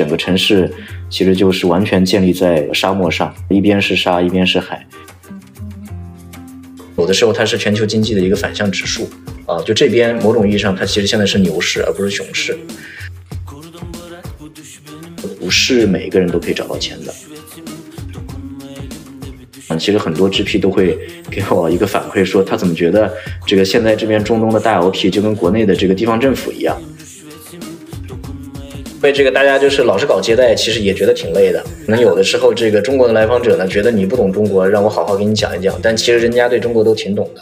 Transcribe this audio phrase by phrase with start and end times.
[0.00, 0.72] 整个城市
[1.10, 4.86] 其实就是完全建立在沙漠上，一边是沙，一边是海。
[6.96, 9.10] 有的时候它是全球经济的一个反向指数
[9.44, 12.58] 啊，就这边某种意义上它其实现在是牛市而不是熊市，
[15.38, 17.12] 不是每一个人都可以找到钱的。
[19.78, 20.98] 其实很多 GP 都会
[21.30, 23.12] 给我一个反馈，说他怎么觉得
[23.46, 26.80] 这个现在这边中东的大 LP 就跟国内的这个地方政府一样，
[29.00, 31.64] 被这个大家就是老是搞接待，其实也觉得挺累的。
[31.86, 37.40] 可能有的时候这个中国的来访者呢，觉得你不懂中国，让我好好给你讲一讲，但其实人家对中国都挺懂的。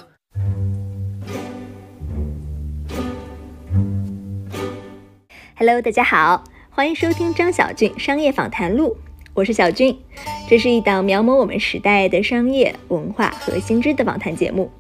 [5.57, 8.97] Hello，大家好，欢迎收听张小俊商业访谈录。
[9.35, 9.99] 我是小俊，
[10.49, 14.71] 这是一档描摹我们时代的商业文化和新知的访谈节目。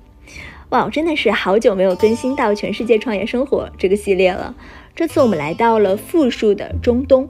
[0.68, 4.54] 哇，真的是好久没有更新到全世界创业生活这个系列了。
[4.98, 7.28] 这次我们来到了富庶的中东。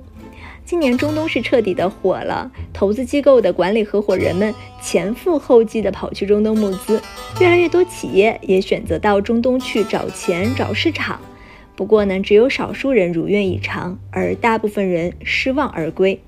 [0.64, 6.98] 今年中东是彻底的火了，投资机构的管理合伙人们前赴后继的跑去中东募资，
[7.38, 11.20] 越来越多企业也选择到中东去找钱、找市场。
[11.76, 16.18] 不过呢，只有少数人如愿以偿，而大部分人失望而归。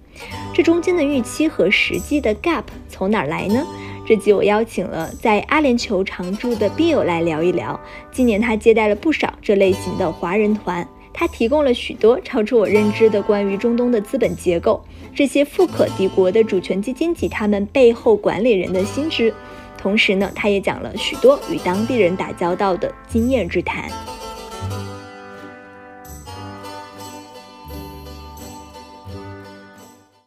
[0.53, 3.67] 这中间的预期和实际的 gap 从哪儿来呢？
[4.07, 7.81] 这集我邀请了在阿联酋常驻的 Bill 来聊一聊。
[8.13, 10.87] 今年他接待了不少这类型的华人团，
[11.21, 14.83] 他提供了许多超出我认知的关于中东的资本结构，
[15.15, 19.31] 这些富可敌国的主权基金及他们背后管理人的心知。
[19.77, 23.85] 同时呢，他也讲了许多与当地人打交道的经验之谈。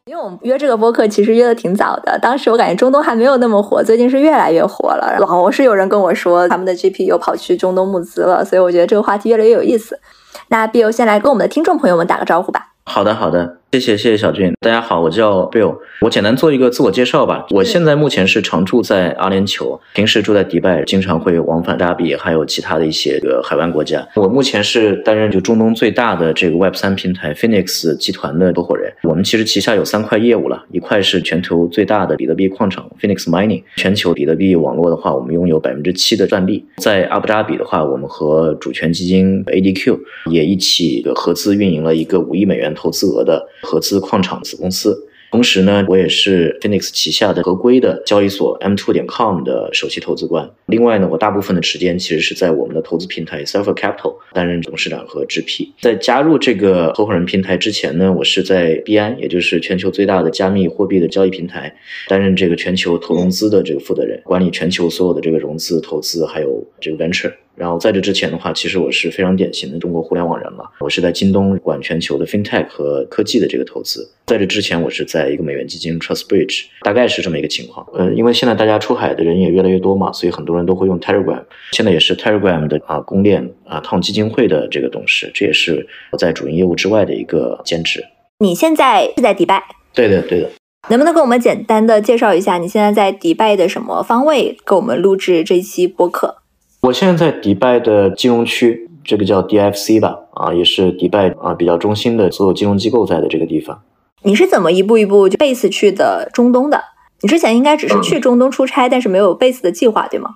[0.06, 5.18] 因为我们约这个播客其实约的挺早的，当时我感觉中东还没有那么火，最近是越来越火了。
[5.20, 10.00] 老是有人跟我说他们的 GP 又跑去中东募资了，所以我觉得这个话题越来越有意思。
[10.48, 12.74] 那 Bill 先来跟我们的听众朋友们打个招呼吧。
[12.86, 13.58] 好的，好的。
[13.74, 17.48] 谢谢谢谢小俊，大家好，我叫 Bill，我简单做一个自我介绍吧。
[17.50, 24.08] 我现在目前是常住在阿联酋，平时住在迪拜，经常会往返阿比，还有其他的一些个海湾国家。
[24.14, 28.94] 我目前是担任就中东最大的这个 Web 三平台 Phoenix 集团的合伙人。
[29.06, 36.64] 我们其实旗下有三块业务了，一块是全球最大的比特币矿场 Phoenix Mining，全球比特币网络的话，我们拥有百分之七的占比。
[36.78, 43.44] 在阿布扎比的话，我们和主权基金 ADQ 也一起合资运营了一个五亿美元投资额的。
[43.64, 50.48] 合资矿场子公司，同时呢，我也是 Phoenix 旗下的合规的交易所 M2 点 com 的首席投资官。
[50.68, 55.70] 另外呢，我大部分的时间其实是在我们的投资平台 s e r f e r Capital 担任董事长和 GP。
[55.82, 61.76] 在加入这个合伙人平台之前呢，我是在币安，也就是全球最大的加密货币的交易平台，
[62.08, 67.32] 担任这个全球投融资的这个负责人，管理全球所有的这个融资、投资还有这个 venture。
[67.56, 70.70] 然后在这之前的话，其实我是非常典型的中国互联网人了。
[70.80, 74.10] 我是在京东管全球的 FinTech 和科技的这个投资。
[74.26, 77.86] 在这之前，我是在一个美元基金 TrustBridge，大概是这么一个情况。
[77.94, 81.44] 呃，因为现在大家出海的人也越来越多嘛，所以很多人都会用 Telegram。
[81.74, 88.04] 现在也是 Telegram 的啊公链啊烫基金会的这个董事，这也是我在主营业务之外的一个兼职。
[88.40, 89.62] 你现在是在迪拜？
[89.94, 90.50] 对的，对的。
[90.90, 96.43] 能不能给我们简单的介绍一下你现在在迪拜的什么方位，给我们录制这期播客？
[96.84, 103.82] 我现在在迪拜的金融区，这个叫 DFC 吧，啊，也是迪拜啊比较中心的所有金融机构在的这个地方。
[104.24, 106.84] 你是怎么一步一步就 base 去的中东的？
[107.22, 110.32] 你之前应该只是去中东出差，但是没有 base 的计划，对吗？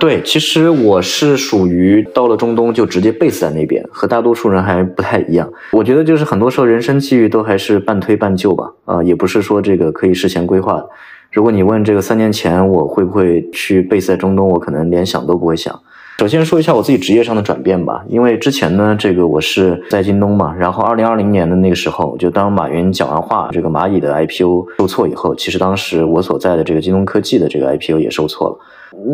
[0.00, 5.52] 对，其实我是属于到了中东就直接 base 在那边，和大多数人还不太一样。
[5.72, 10.88] 我觉得就是很多时候人生际遇都还是半推半就吧，啊，也不是说这个可以事前规划的。
[11.32, 15.80] 如果你问这个三年前我会不会去贝塞中东，我可能连想都不会想。
[16.18, 28.58] 首先说一下我自己职业上的转变吧，因为之前呢，这个我是在京东嘛，然后二零二零年的那个时候，就当马云讲完话，这个蚂蚁的 IPO 受挫以后，其实当时我所在的这个京东科技的这个 IPO 也受挫了。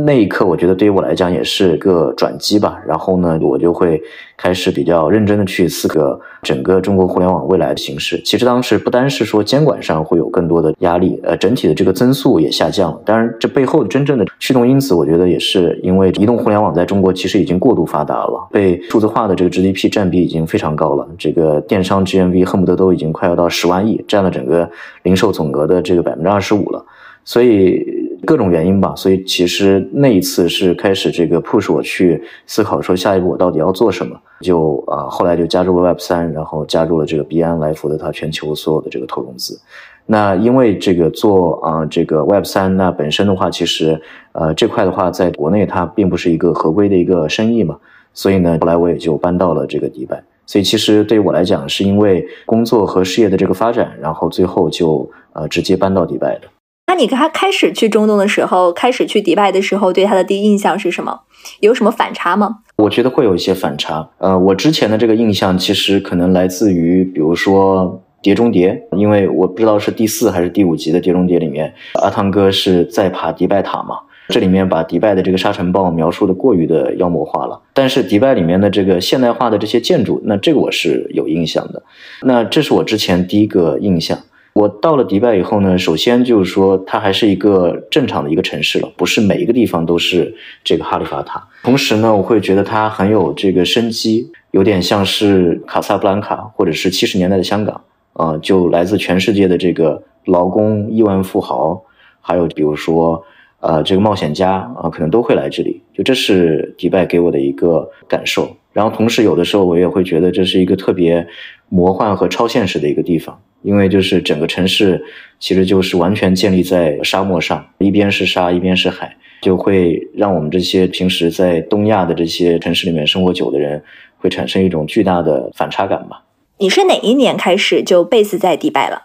[0.05, 2.79] 那一刻，我觉得对于我来讲也是个转机吧。
[2.87, 4.01] 然后呢，我就会
[4.37, 8.21] 开始比较认真的去思考整个中国互联网未来的形势。
[8.25, 13.01] 其实当时不单是说监管上会有更多的压力，呃，整体的这个增速也下降了。
[13.05, 21.09] 当然，这背后真正的驱动因子，我觉得也是因为移动互联网在中国其实已经过度发达了，被数字化的这个 GDP 占比已经非常高了。
[21.17, 24.69] 这个电商 GMV 恨不得都已经快要到十万亿，占了整个
[25.05, 26.85] 零售总额的这个百分之二十五了。
[27.25, 28.08] 所以。
[28.27, 39.61] 各种原因吧，所以其实那一次是开始这个 push 我去思考说下一步我到底要做什么，就啊后来就加入了 Web 三，然后加入了这个币安来负责它全球所有的这个投融资。
[40.07, 44.01] 那因为这个做啊这个 Web 三，那本身的话其实
[44.33, 47.77] 呃这块的话在国内它并不是一个合规的一个生意嘛，
[48.15, 50.23] 所以呢后来我也就搬到了这个迪拜。
[50.47, 56.49] 所以其实对于我来讲，是因为工作和事业的这个发展，然后最后就呃直接搬到迪拜的。
[56.89, 61.21] 那你他开始去中东的时候，开始去迪拜的时候，对他的第一印象是什么？
[61.61, 62.61] 有什么反差吗？
[62.77, 64.09] 我觉得会有一些反差。
[64.17, 67.85] 呃，我之前的这个印象其实可能来自于，比如说
[68.23, 73.99] 《碟中谍》，因为我不知道是第四还是第五集的《碟中谍》里面，阿汤哥是在爬迪拜塔嘛。
[74.31, 81.83] 这里面把迪拜的这个沙尘暴描述的过于的妖魔化了，但是迪拜里面的这个现代化的这些建筑，那这个我是有印象的。
[82.23, 84.19] 那这是我之前第一个印象。
[84.59, 90.35] 我到了迪拜以后呢，首先就是说它还是一个正常的一个城市了，不是每一个地方都是
[90.65, 91.47] 这个哈利法塔。
[91.63, 97.81] 同时呢，我会觉得它很有这个生机，有点像是卡萨布兰卡或者是七十年代的香港
[98.15, 101.81] 啊，就来自全世界的这个劳工、亿万富豪，
[102.21, 103.25] 还有比如说。
[103.61, 108.57] 呃，这个冒险家啊，可能都会来这里，就这是迪拜给我的一个感受。
[108.79, 111.27] 然后同时，有的时候我也会觉得这是一个特别
[111.69, 115.05] 魔幻和超现实的一个地方，因为就是整个城市
[115.41, 123.83] 其实就是完全建立在沙漠上，一边是沙，一边是海，就会让我们这些平时在东亚的这些城市里面生活久的人，
[124.19, 126.23] 会产生一种巨大的反差感吧。
[126.59, 129.03] 你是哪一年开始就 base 在迪拜了？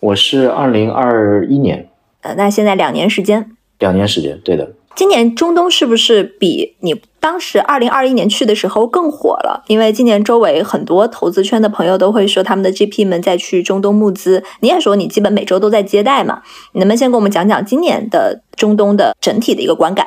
[0.00, 1.88] 我是二零二一年。
[2.20, 3.50] 呃，那现在两年时间。
[3.78, 4.72] 两年时间，对的。
[4.94, 9.64] 今年中东是不是比你当时二零二一年去的时候更火了？
[9.66, 14.42] 因为今年周围很多投资圈的朋友都会说，他们的 GP 们在去中东募资。
[14.60, 16.42] 你也说你基本每周都在接待嘛？
[16.72, 20.06] 你能不能先给我们讲讲今年的中东的整体的一个观感？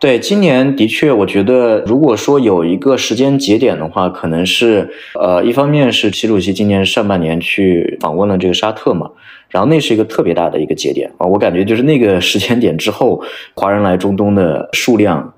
[0.00, 4.88] 对，今年的确，我觉得如果说有一个时间节点的话，可能是
[5.20, 9.10] 呃，一方面是习主席今年上半年去访问了这个沙特嘛。
[9.50, 13.22] 然后那是一个特别大的一个节点啊，我感觉就是那个时间点之后，
[13.54, 15.34] 华人来中东的数量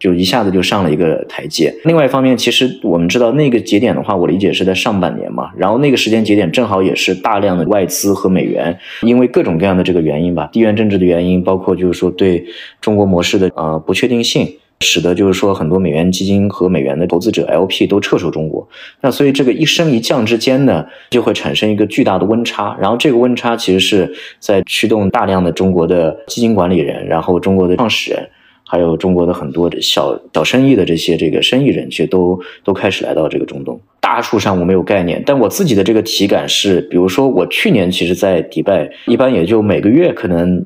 [0.00, 1.72] 就一下子就上了一个台阶。
[1.84, 12.44] 另外一方面，其实我们知道那个节点的话，我理解是在上半年嘛，然后那个时间节点正好也是大量的外资和美元，因为各种各样的这个原因吧，地缘政治的原因，包括就是说对
[12.80, 14.48] 中国模式的呃不确定性。
[14.82, 18.66] 使得就是说很多美元基金和美元的投资者 LP 都撤出中国，
[19.02, 28.26] 那所以这个一升一降之间呢，就会产生一个巨大的温差，然后这个温差其实是在驱动大量的中国的基金管理人，然后中国的创始人，
[28.70, 33.80] 还有中国的很多的小小生意的这些这个生意人，其实都都开始来到这个中东。
[34.00, 40.64] 大数上我没有概念，但我自己的这个体感是，比如说我去年其实，在迪拜一般也就每个月可能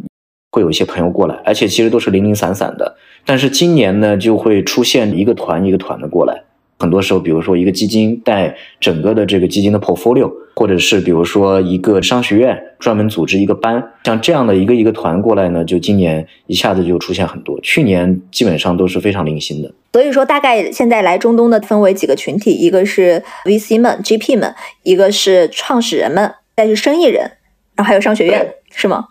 [0.50, 2.94] 会有一些朋友过来，而且其实都是零零散散的。
[3.24, 6.42] 但是今年呢，就会出现一个团一个团的过来。
[6.78, 17.58] 很多时候，比如说一个基金带整个的这个基金的 portfolio，或者是比如说一个商学院专门组织一个班，像这样的一个一个团过来呢，就今年一下子就出现很多。
[17.60, 19.72] 去年基本上都是非常零星的。
[19.92, 27.30] 所以说，大概现在来中东的分为几个群体：一个是 VC 们、GP 们，一个是创始人们，再是生意人，
[27.76, 29.06] 然后还有商学院，是吗？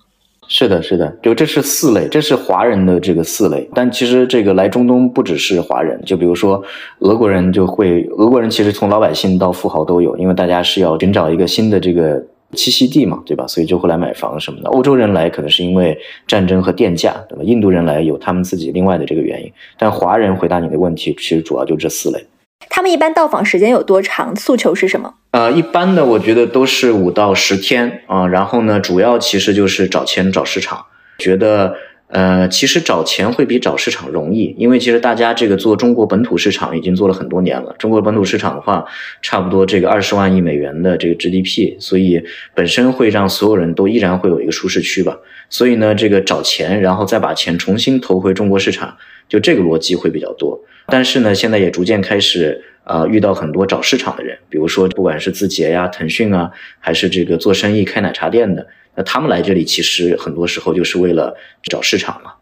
[0.48, 3.68] 是的，是的，就这是四类，这是华人的这个四类。
[3.74, 6.64] 但其实这个来中东不只是华人，就比如说
[7.00, 12.20] 俄国人就会，俄国人其实从老百姓到富豪都有，因为大家是要寻找一个新的这个
[12.54, 13.48] 栖息地嘛，对吧？
[13.48, 14.70] 所以就会来买房什么的。
[14.70, 15.98] 欧洲人来可能是因为
[16.28, 17.44] 战争和电价，对吧？
[17.44, 19.52] 印度人来有他们自己另外的这个原因。
[19.78, 22.24] 但华人回答你的问题，其实主要就这四类。
[22.70, 24.36] 他们一般到访时间有多长？
[24.36, 25.14] 诉求是什么？
[25.34, 28.28] 呃，一般的我觉得都是五到十天啊。
[28.28, 30.86] 然后呢，主要其实就是找钱找市场。
[31.18, 31.76] 觉得
[32.10, 37.74] 呃，其实找钱会比找市场容易，因为其实大家这个做中国本土市场已经做了很多年了。
[37.80, 38.86] 中国本土市场的话，
[39.24, 42.22] 差不多这个二十万亿美元的这个 GDP，所以
[42.54, 45.18] 本身会让所有人都依然会有一个舒适区吧。
[45.54, 48.98] 所以呢，这个找钱，然后再把钱重新投回中国市场，
[49.30, 50.60] 就这个逻辑会比较多。
[50.88, 62.34] 但是呢，现在也逐渐开始啊，遇到很多找市场的人，比如说不管是字节呀、腾讯啊，还是这个做生意开奶茶店的，那他们来这里其实很多时候就是为了找市场嘛。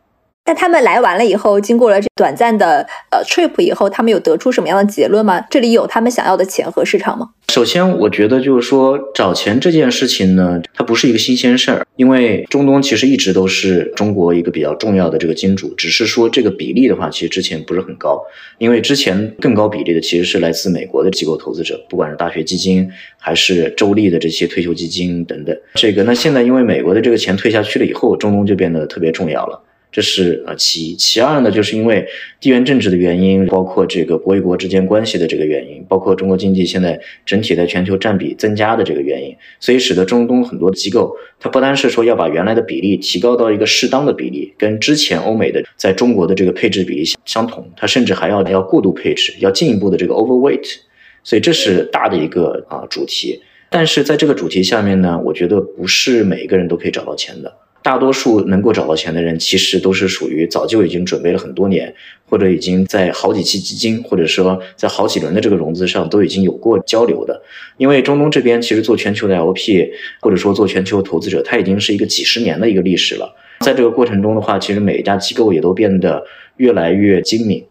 [0.46, 5.40] 那他们来完了以后，经过了这短暂的呃 trip 以后，他们有得出什么样的结论吗？
[5.50, 7.30] 这里有他们想要的钱和市场吗？
[7.50, 18.22] 首先，我觉得就是说找钱这件事情呢，它不是一个新鲜事儿，因为中东其实一直都是中国一个比较重要的这个金主，只是说这个比例的话，其实之前不是很高，
[18.58, 25.56] 因为之前更高比例的其实是来自美国的机构投资者，不管是大学基金还是州立的这些退休基金等等。
[25.76, 29.62] 这个那现在因为美国的这个钱退下去了以后，中东就变得特别重要了。
[29.92, 32.08] 这是呃其一，其二呢，就是因为
[32.40, 50.78] 地缘政治的原因，包括这个国与国之间关系的这个原因，包括中国经济现在整体在全球占比增加的这个原因，所以使得中东很多机构，它不单是说要把原来的比例提高到一个适当的比例，跟之前欧美的在中国的这个配置比例相同，它甚至还要要过度配置，要进一步的这个 overweight。
[51.24, 53.42] 所以这是大的一个啊主题。
[53.70, 57.54] 但是在这个主题下面呢，我觉得不是每一个人都可以找到钱的。
[57.84, 61.94] 大多数能够找到钱的人，其实都是属于早就已经准备了很多年，
[62.30, 67.42] 或者已经在好几期基金，或者说在好几轮的这个融资上都已经有过交流的。
[67.78, 69.90] 因为中东这边其实做全球的 LP，
[70.22, 73.36] 或者说做全球投资者，它已经是一个几十年的一个历史了。
[73.62, 76.24] 在这个过程中的话，其实每一家机构也都变得
[76.58, 77.66] 越来越精明。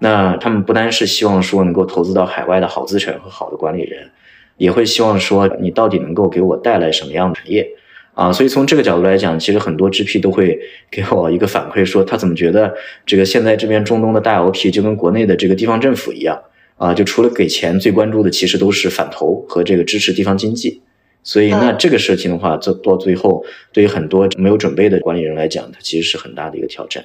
[0.00, 4.10] 那他们不单是希望说能够投资到海外的好资产和好的管理人，
[4.58, 7.66] 也会希望说你到底能够给我带来什么样的产业。
[8.14, 10.58] 啊，所以从这个角度来讲，其实很多 GP 都会
[10.90, 12.72] 给我一个反馈，说他怎么觉得
[13.04, 16.40] 这个现在这边中东的大 LP 就跟国内的这个地方政府一样
[16.76, 20.80] 啊，就除了给钱，最关注的其实都是反投和这个支持地方经济。
[21.24, 27.04] 所以那这个事情的话，做到最后，对于很多没有准备的管理人来讲，它其实是很大的一个挑战。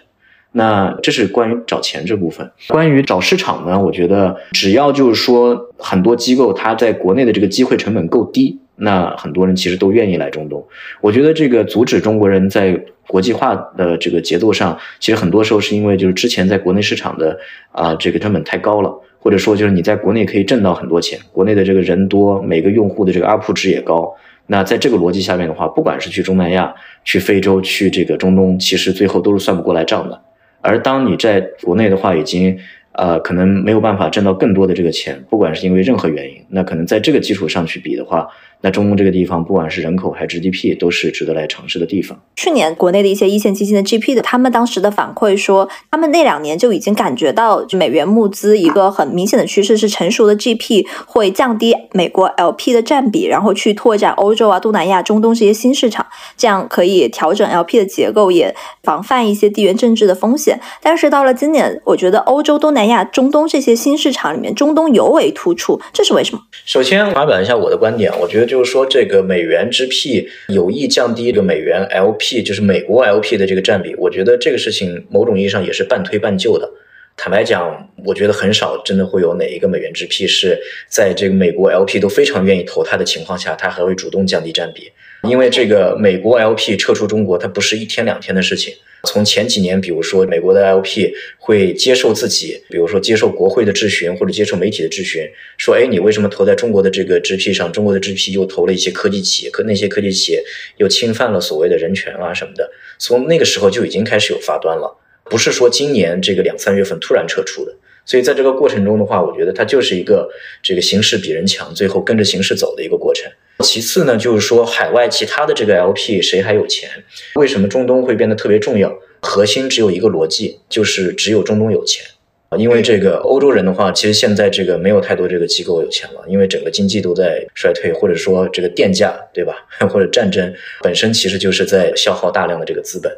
[0.51, 2.51] 那这是关于找钱这部分。
[2.67, 8.59] 关于找市场呢，我觉得只要就是说很多机构它在国内的这个机会成本够低。
[8.79, 10.65] 那很多人其实都愿意来中东，
[11.01, 17.37] 我觉得这个阻止中国人在国际化的这个节奏上，其实很多时候是因为就是之前在国内市场的
[17.71, 24.15] 啊这个成本太高了，或者说就是你在国内可以挣到很多钱，国内的这个人多，每个用户的这个 UP 值也高。
[24.45, 30.21] 那在这个逻辑下面的话，不管是去中南亚、去非洲、去这个中东，其实最后都是算不过来账的。
[30.61, 32.57] 而当你在国内的话，已经
[32.91, 38.27] 呃可能没有办法挣到更多的这个钱，不管是因为任何原因，那可能在这个基础上去比的话。
[38.61, 42.19] 那中东这个地方，不管是人口还是 GDP，都是值得来尝试的地方。
[42.35, 60.59] 去年国内的一些一线基金的 GP 的，他们当时的反馈说，他们那两年就已经感觉到，就美元募资一个很明显的趋势是，成熟的 GP 会降低美国 LP 的占比，然后去拓展欧洲啊、东南亚、中东这些新市场，这样可以调整 LP 的结构，也防范一些地缘政治的风险。
[60.81, 66.41] 但是到了今年，我觉得欧洲、东南亚、中东这些新市场里面，中东尤为突出，这是为什么？
[66.65, 68.48] 首先发表一下我的观点，我觉得。
[68.49, 76.69] 就是说，这个美元之 P 有意降低这个美元 LP，就是美国 LP 的这个占比，我觉得这个事情某种意义上也是半推半就的。
[77.15, 84.91] 坦白讲，我觉得很少真的会有哪一个美元之 P 是在这个美国 LP 都非常愿意投它的情况下，它还会主动降低占比。
[85.23, 88.73] 因为这个美国 LP 撤出中国，它不是一天两天的事情。
[89.03, 95.21] 从前几年，比如说美国的 LP 会接受自己，比如说接受国会的质询或者接受媒体的质询，
[95.57, 97.71] 说，哎，你为什么投在中国的这个 GP 上？
[97.71, 100.43] 中国的 GP 又投了一些科技企业，可那些科技企业
[100.77, 102.71] 又侵犯了所谓的人权啊什么的。
[102.97, 107.73] 从那个时候就已经开始有发端了，不是说今年这个两三月份突然撤出的。
[108.05, 110.27] 所以在这个过程中的话，我觉得它就是一个
[110.63, 113.31] 这个形势比人强，最后跟着形势走的一个过程。
[113.63, 116.89] 其次呢，就是说海外其他的这个 LP 谁还有钱？
[117.35, 118.97] 为什么中东会变得特别重要？
[119.21, 122.05] 核心只有一个逻辑，就是只有中东有钱
[122.47, 122.57] 啊。
[122.57, 129.53] 因为这个欧洲人的话，其实现在这个没有太多这个机构有钱了，因为整个经济都在衰退，或者说这个电价对吧？
[129.91, 133.11] 或者战争本身其实就是在消耗大量的这个资本。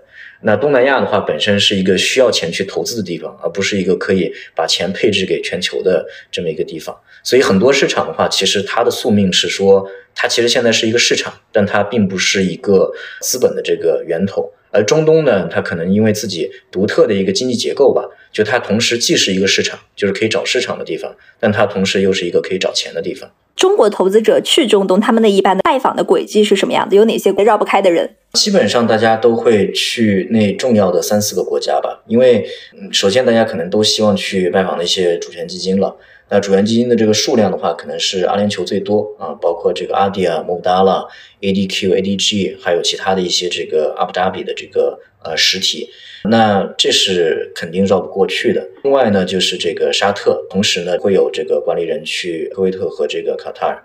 [0.43, 6.97] 那东南亚的话，本身是一个需要钱去投资的地方，而不是一个可以把钱配置给全球的这么一个地方。
[7.23, 14.51] 所以很多市场的话，其实它的宿命是说，它其实现在是一个市场，但它并不是一个资本的这个源头。
[14.73, 23.29] 而中东呢，它可能因为自己独特的一个经济结构吧，就它同时既是一个市场，就是可以找市场的地方，但它同时又是一个可以找钱的地方。
[23.57, 26.95] 中国投资者去中东，他们的一般的拜访的轨迹是什么样的？
[26.95, 28.15] 有哪些绕不开的人？
[28.31, 32.47] 基本上大家都会去那重要的三四个国家吧，因为
[32.93, 35.97] 首先大家可能都希望去拜访那些主权基金了。
[36.31, 41.05] 那主权基金的这个数量的话，可能是阿联酋最多啊，包括这个阿迪亚、穆达拉、
[41.41, 45.89] ADQ、ADG，还有其他的一些这个阿布扎比的这个呃实体。
[46.23, 48.65] 那这是肯定绕不过去的。
[48.83, 53.83] 另外呢，就是这个沙特，同时呢会有这个管理人去科威特和这个卡塔尔。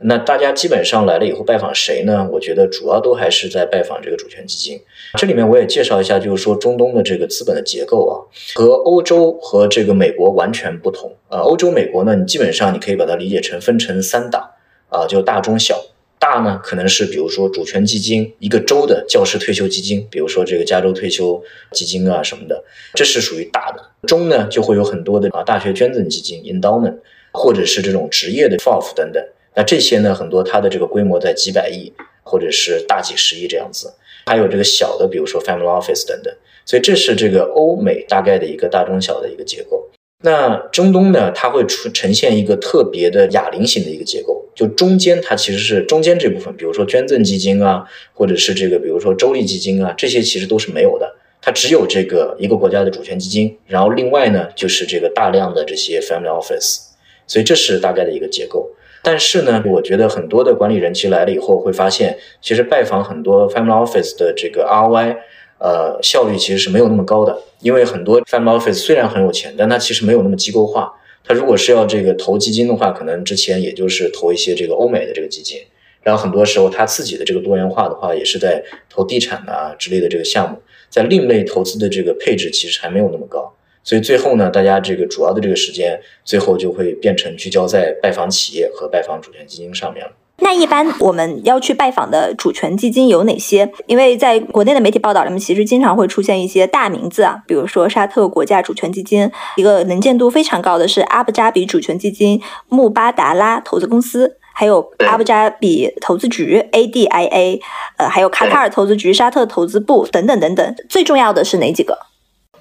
[0.00, 2.28] 那大家基本上来了以后拜访谁呢？
[2.30, 4.78] 我觉得主要都还是在拜访这个主权基金。
[5.18, 8.14] 这里面我也介绍一下，就是说中东的这个资本的结构啊，
[8.54, 11.16] 和欧洲和这个美国完全不同。
[11.28, 14.50] 呃，欧洲、美国呢，你基本上你可以把它理解成分成三大
[14.90, 15.82] 啊，就大、中、小。
[16.18, 22.62] 大呢，可能是比如说主权基金，一个州的教师退休基金，比如说这个加州退休基金啊什么的，
[22.94, 23.82] 这是属于大的。
[24.06, 26.96] 中呢，就会有很多的啊大学捐赠基金 （endowment）
[27.32, 29.22] 或者是这种职业的 FOF 等等。
[29.56, 33.92] 那这些呢，很多它的这个规模在几百亿，或者是大几十亿这样子。
[34.26, 36.32] 还有这个小的，比如说 family office 等等。
[36.64, 39.88] 所以这是这个欧美大概的一个大中小的一个结构。
[40.24, 51.14] 那中东呢，它会出呈现一个特别的哑铃型的一个结构，就中间它其实是中间这部分，比如说捐赠基金啊，或者是这个比如说州立基金啊，这些其实都是没有的。
[51.40, 56.80] 它只有这个一个国家的主权基金，然后另外呢就是这个大量的这些 family office。
[57.28, 58.68] 所以这是大概的一个结构。
[59.06, 65.16] 但是呢，我觉得很多的管理人其实来了以后会发现，其实拜访很多 family office 的这个 ROI，
[65.58, 67.38] 呃，效率其实是没有那么高的。
[67.60, 70.92] 因为很多 family office 虽然很有钱，但它其实没有那么机构化。
[71.22, 75.60] 它如果是要这个投基金的话，可能之前也就是投一些这个欧美的这个基金。
[76.02, 78.60] 然后很多时候，他自己的这个多元化的话，也是在
[78.90, 80.58] 投地产啊之类的这个项目，
[80.90, 83.55] 在另类投资的这个配置其实还没有那么高，
[83.86, 90.10] 所以最后呢，大家这个主要的这个时间，最后就会变成聚焦在拜访企业和拜访主权基金上面了。
[90.38, 93.70] 那一般我们要去拜访的主权基金有哪些？
[93.86, 104.36] 因为在国内的媒体报道里面，其实经常会出现一些大名字啊，比如说沙特国家主权基金，一个能见度非常高的是阿布扎比主权基金穆巴达拉投资公司。
[104.52, 107.60] 还有阿布扎比投资局 （ADIA），
[107.98, 110.74] 呃，还有卡塔尔投资局、沙特投资部等等等等。
[110.88, 111.98] 最重要的是哪几个？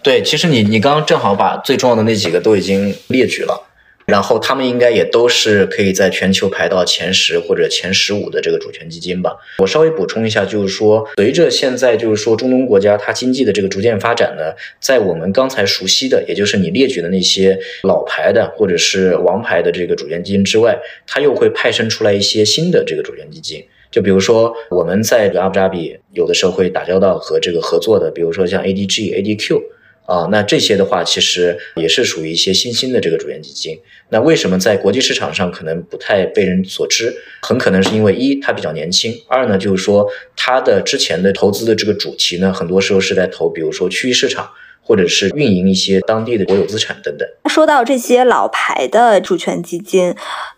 [0.06, 3.60] 对，其实你你刚刚正好把最重要的那几个都已经列举了。
[4.06, 9.36] 然后他们应该也都是可以在全球排到前十或者前十五的这个主权基金吧。
[9.58, 23.66] 我稍微补充一下，就是说，随着现在就是说中东国家它经济的这个逐渐发展呢，在我们刚才熟悉的，也就是你列举的那些老牌的或者是王牌的这个主权基金之外，它又会派生出来一些新的这个主权基金。
[23.90, 29.64] 就比如说我们在阿布扎比有的时候会打交道和这个合作的，比如说像 ADG、ADQ。
[30.06, 33.80] 啊，那这些的话，其实也是属于一些新兴的这个主权基金。
[34.10, 37.14] 那为什么在国际市场上可能不太被人所知？
[37.42, 44.50] 很可能是因为一，它比较年轻；二呢，就是说它的之前的投资的这个主题呢，很多时候是在投，比如说区域市场。
[44.88, 47.28] 或者是运营一些当地的国有资产等等。
[47.50, 50.14] 说到这些老牌的主权基金，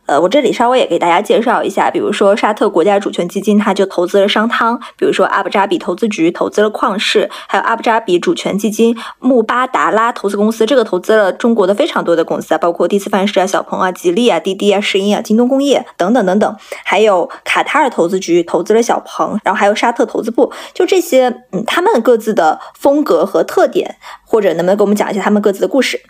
[0.08, 16.56] 呃，我这里稍微也给大家介绍一下，比如说沙特国家主权基金，它就投资了商汤；比如说阿布扎比投资局投资了旷视，还有阿布扎比主权基金穆巴达拉投资公司，这个投资了中国的非常多的公司啊，包括第四范式啊、小鹏啊、吉利啊、滴滴啊、世英啊、京东工业等等等等。
[16.84, 23.98] 还有卡塔尔投资局投资了小鹏，然后还有沙特投资部，就这些，嗯，他们各自的风格和特点。
[24.30, 26.02] 或者能不能给我们讲一下他们各自的故事？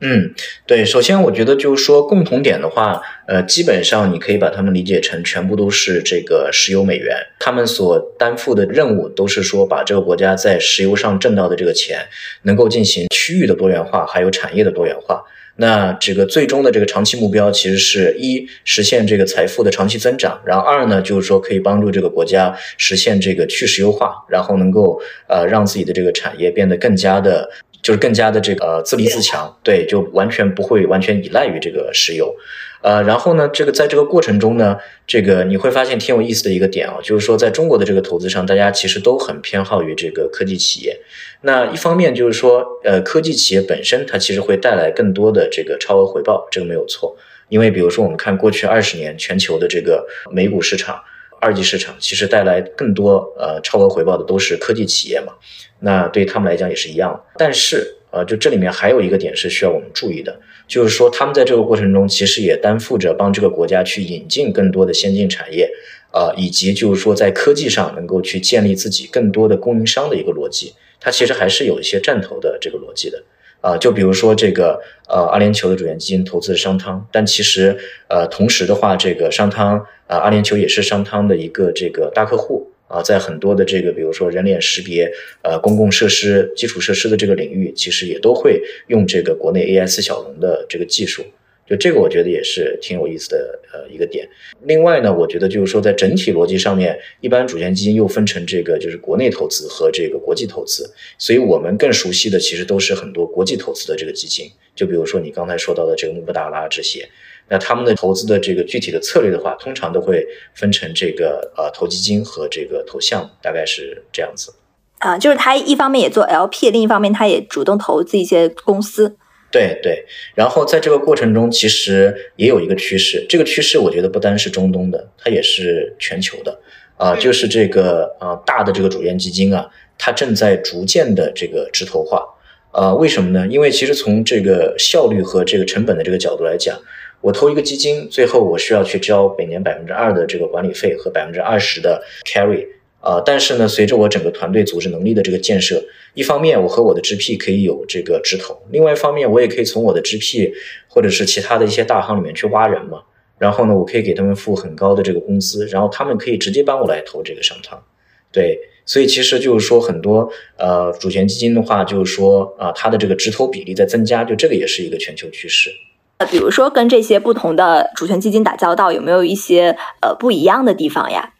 [0.00, 0.34] 嗯，
[0.66, 11.98] 对，首先我觉得就是说共同点的话，呃，基本上你可以把他们理解成全部都是这个石油美元，他们所担负的任务都是说把这个国家在石油上挣到的这个钱，
[12.42, 15.22] 能够进行区域的多元化，还有产业的多元化。
[15.56, 27.46] 那这个最终的这个长期目标，其实是一实现这个财富的长期增长，然后二呢，就是说可以帮助这个国家实现这个去石油化，然后能够呃让自己的这个产业变得更加的，
[27.82, 32.34] 就是更加的这个自立自强，对，就完全不会完全依赖于这个石油。
[32.82, 40.98] 呃，然后呢，这个在这个过程中呢，这个你会发现挺有意思的一个点啊，就是说在中国的这个投资上，大家其实都很偏好于这个科技企业。
[41.42, 47.14] 那一方面就是说，呃，科技企业本身它其实会带来更多的这个超额回报，这个没有错。
[47.50, 51.02] 因为比如说我们看过去二十年全球的这个美股市场、
[51.40, 55.32] 二级市场，其实带来更多呃超额回报的都是科技企业嘛。
[55.80, 57.24] 那对他们来讲也是一样。
[57.36, 60.40] 但是呃，就这里面还有一个点是需要我们注意的。
[60.66, 65.68] 就是说，他们在这个过程中，其实也担负着帮这个国家去引进更多的先进产业，
[66.12, 70.74] 呃，以及就是说在科技上能够去建立自己更多的供应商的一个逻辑。
[71.00, 73.22] 它其实还是有一些战投的这个逻辑的，
[73.60, 77.76] 啊，就比如说这个呃阿联酋的主权基金投资商汤，但其实
[78.08, 82.70] 呃同时的话，这个商汤呃阿联酋也是商汤的一个这个大客户。
[82.90, 85.08] 啊，在很多的这个，比如说人脸识别、
[85.42, 91.22] 呃，公共设施、基础设施的这个领域，其实也都会用这个国内 AI 四小龙的这个技术。
[91.70, 94.28] 就这个，我觉得也是挺有意思的，呃，一个点。
[94.64, 100.92] 另外呢，我觉得就是说，在整体逻辑上面，一般主权基金又分成这个就是国内投资和这个国际投资。
[101.16, 104.50] 所以我们更熟悉的其实都是很多国际投资的这个基金。
[104.74, 107.08] 就比如说你刚才说到的这个穆布达拉这些。
[107.48, 114.52] 那他们的投资的这个具体的策略的话，通常都会分成这个呃投基金和这个投项目，大概是这样子。
[114.98, 119.16] 啊，就是他一方面也做 LP，另一方面他也主动投资一些公司。
[119.50, 126.58] 对对，然后在这个过程中，其实也有一个趋势，这个趋势我觉得不单是中东的，它也是全球的
[126.96, 132.24] 啊，就是这个啊大的这个主权基金啊，它正在逐渐的这个直投化。
[132.72, 133.46] 啊，为什么呢？
[133.48, 136.78] 因为其实从这个效率和这个成本的这个角度来讲。
[137.22, 142.66] 我投一个基金，最后我需要去交每年百分之二的这个管理费和百分之二十的 carry
[143.00, 145.82] 啊，但是呢，随着我整个团队组织能力的这个建设，
[146.12, 150.52] 一方面我和我的 GP 可以有这个直投，另外一方面我也可以从我的 GP
[150.86, 153.00] 或者是其他的一些大行里面去挖人嘛，
[153.38, 157.82] 然后呢，我可以给他们付很高的这个工资，然后他们可以直接帮我来投这个商汤，
[158.30, 165.70] 对，所以其实就是说很多呃主权基金的话，就是说啊它的这个直投比例在增加，就这个也是一个全球趋势。
[166.18, 171.32] 呃比如说跟这些不同的主权基金打交道，有没有一些呃不一样的地方呀？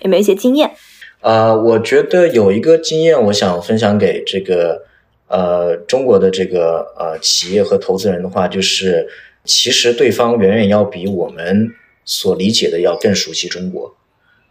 [0.00, 0.72] 有没有一些经验？
[1.24, 4.84] 呃，我觉得有一个经验，我想分享给这个
[5.26, 9.08] 呃中国的这个呃企业和投资人的话，就是
[9.42, 11.70] 其实对方远远要比我们
[12.04, 13.96] 所理解的要更熟悉中国，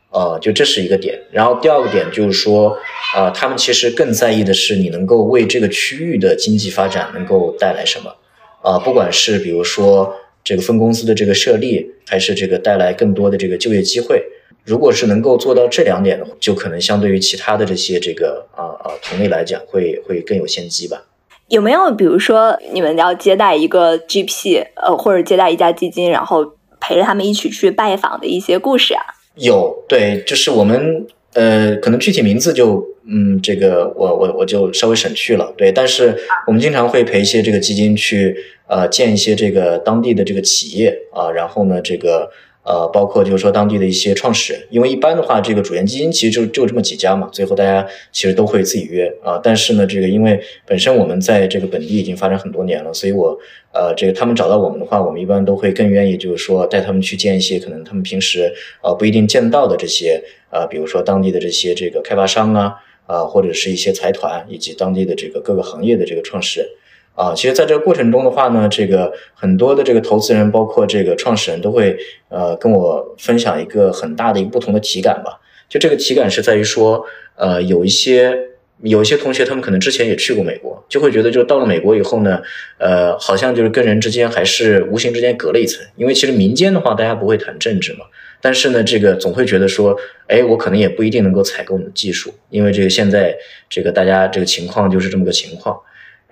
[0.10, 1.22] 呃，就这是一个点。
[1.32, 2.76] 然后第二个点就是说，
[3.16, 8.16] 呃，他们其实更在意的是你能够为这个区域的经济发展能够带来什么，
[8.64, 10.12] 啊，不管是比如说
[10.44, 14.24] 这个分公司的这个设立，还是这个带来更多的这个就业机会。
[14.66, 21.04] 如果是能够做到这两点的话，就可能相对于其他的这些这个啊啊同类来讲，会会更有先机吧。
[21.50, 29.04] 有没有比如说你们要接待一个 GP，呃，或者接待一家基金，然后陪着他们一起去拜访的一些故事啊？
[29.36, 35.54] 有，对，就是我们呃，可能具体名字就嗯，这个我我我就稍微省去了。
[35.58, 38.34] 对，但是我们经常会陪一些这个基金去
[38.68, 42.32] 呃见一些这个当地的这个企业啊，然后呢这个。
[42.66, 49.38] 呃，包括就是说当地的一些创始人，因为一般的话，这个主研基金其实就就这么几家嘛，最后大家其实都会自己约啊。
[49.44, 53.38] 但是呢，这个因为本身我们在这个本地已经发展很多年了，所以我
[53.74, 66.70] 呃，这个他们找到我们的话，我们一般都会更愿意就是说带他们去见一些可能他们平时呃不一定见到的这些呃，比如说当地的这些这个开发商啊，啊或者是一些财团以及当地的这个各个行业的这个创始人。
[67.16, 71.96] 啊，其实，在这个过程中的话呢，这个很多的这个投资人，包括这个创始人都会
[72.30, 75.40] 呃跟我分享一个很大的一个不同的体感吧。
[75.70, 78.36] 就这个体感是在于说，呃，有一些
[78.82, 82.42] 有一些同学，他们可能之前也去过美国，就会觉得，就到了美国以后呢，
[82.80, 85.86] 呃，好像就是跟人之间还是无形之间隔了一层。
[85.96, 88.06] 因为其实民间的话，大家不会谈政治嘛，
[88.42, 89.96] 但是呢，这个总会觉得说，
[90.28, 93.38] 哎，我可能也不一定能够采购你的技术，因为这个现在
[93.70, 95.80] 这个大家这个情况就是这么个情况。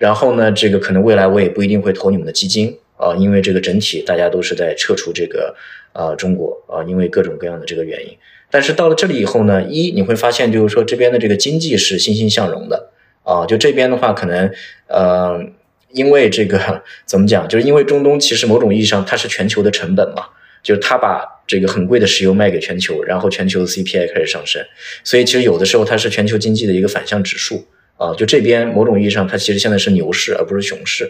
[0.02, 5.54] 然后呢，这个可能未来我也不一定会投你们的基金啊，因为这个整体大家都是在撤出这个
[5.92, 8.18] 呃中国啊，因为各种各样的这个原因。
[8.50, 12.90] 但是到了这里以后呢，一你会发现就是说这边的这个经济是欣欣向荣的
[13.22, 14.50] 啊，就这边的话可能
[14.88, 15.40] 呃，
[15.92, 20.24] 因为这个怎么讲，就是因为中东其实某种意义上它是全球的成本嘛，
[20.64, 24.60] 就是它把这个很贵的石油卖给全球，然后全球的 CPI 开始上升，
[25.04, 27.64] 所以其实有的时候它是全球经济的一个反向指数。
[28.02, 31.08] 啊，就这边某种意义上，它其实现在是牛市而不是熊市，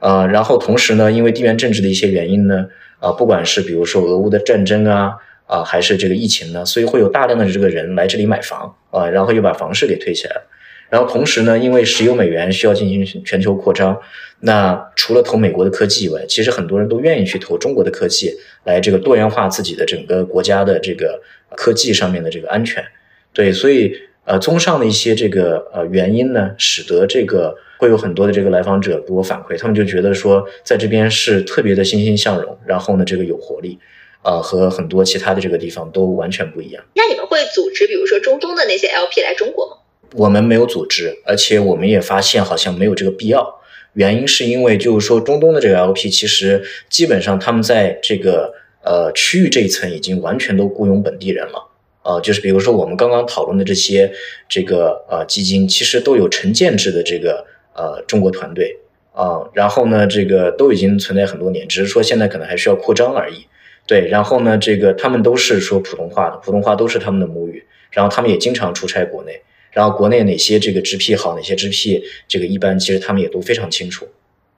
[0.00, 2.66] 啊，然后同时呢，因为地缘政治的一些原因呢，
[2.98, 5.12] 啊，不管是比如说俄乌的战争啊，
[5.46, 10.42] 啊，还是这个疫情呢，所以会有大量的这个人来这里买房啊，然后又把房市给推起来了。
[10.90, 13.96] 然后同时呢，因为石油美元需要进行全球扩张，
[14.40, 18.34] 那除了投美国的科技以外，其实很多人都愿意去投中国的科技，
[18.64, 21.22] 来这个多元化自己的整个国家的这个
[21.56, 22.84] 科技上面的这个安全。
[23.32, 23.94] 对，所以。
[24.26, 33.78] 呃，综上的一些这个呃原因呢，使得这个会有很多的这个来访者给我反馈，他们就觉得说在这边是特别的欣欣向荣，然后呢，这个有活力，
[34.22, 36.82] 呃，和很多其他的这个地方都完全不一样。
[36.94, 39.76] 那你们会组织，比如说中东的那些 LP 来中国吗？
[40.14, 43.60] 我们没有组织，而且我们也发现好像没有这个必要。
[43.92, 51.68] 原因是因为就是说中东的这个 LP 其实基本上他们在这个呃区域这一层已经完全都雇佣本地人了。
[52.06, 54.12] 呃，就是比如说我们刚刚讨论的这些
[54.48, 58.78] 这个呃基金，其实都有成建制的这个呃中国团队
[59.12, 63.46] 啊，然后呢，这个都已经存在很多年，只是说现在可能还需要扩张而已。
[63.88, 69.42] 对，然后呢，这个他们都是说普通话的，普通话都是他们的母语，然后他们也经常出差国内，
[69.72, 74.06] 然后国内哪些这个 GP 好，哪些 GP 这个一般，其实他们也都非常清楚。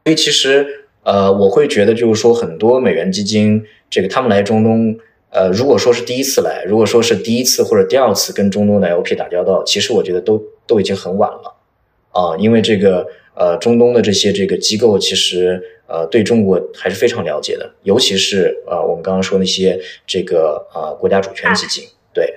[0.05, 0.67] 所以其实
[1.03, 4.99] 呃，我会觉得就是说很多美元基金这个他们来中东。
[5.31, 11.55] 呃，如果说是第一次来，如果说是第一次或者第二次跟中东的 LP 打交道，其实我觉得都都已经很晚了，
[12.13, 22.35] 啊，因为这个呃中东的这些这个机构其实呃对中国还是非常了解的，尤其是呃我们刚刚说那些这个呃国家主权基金，对。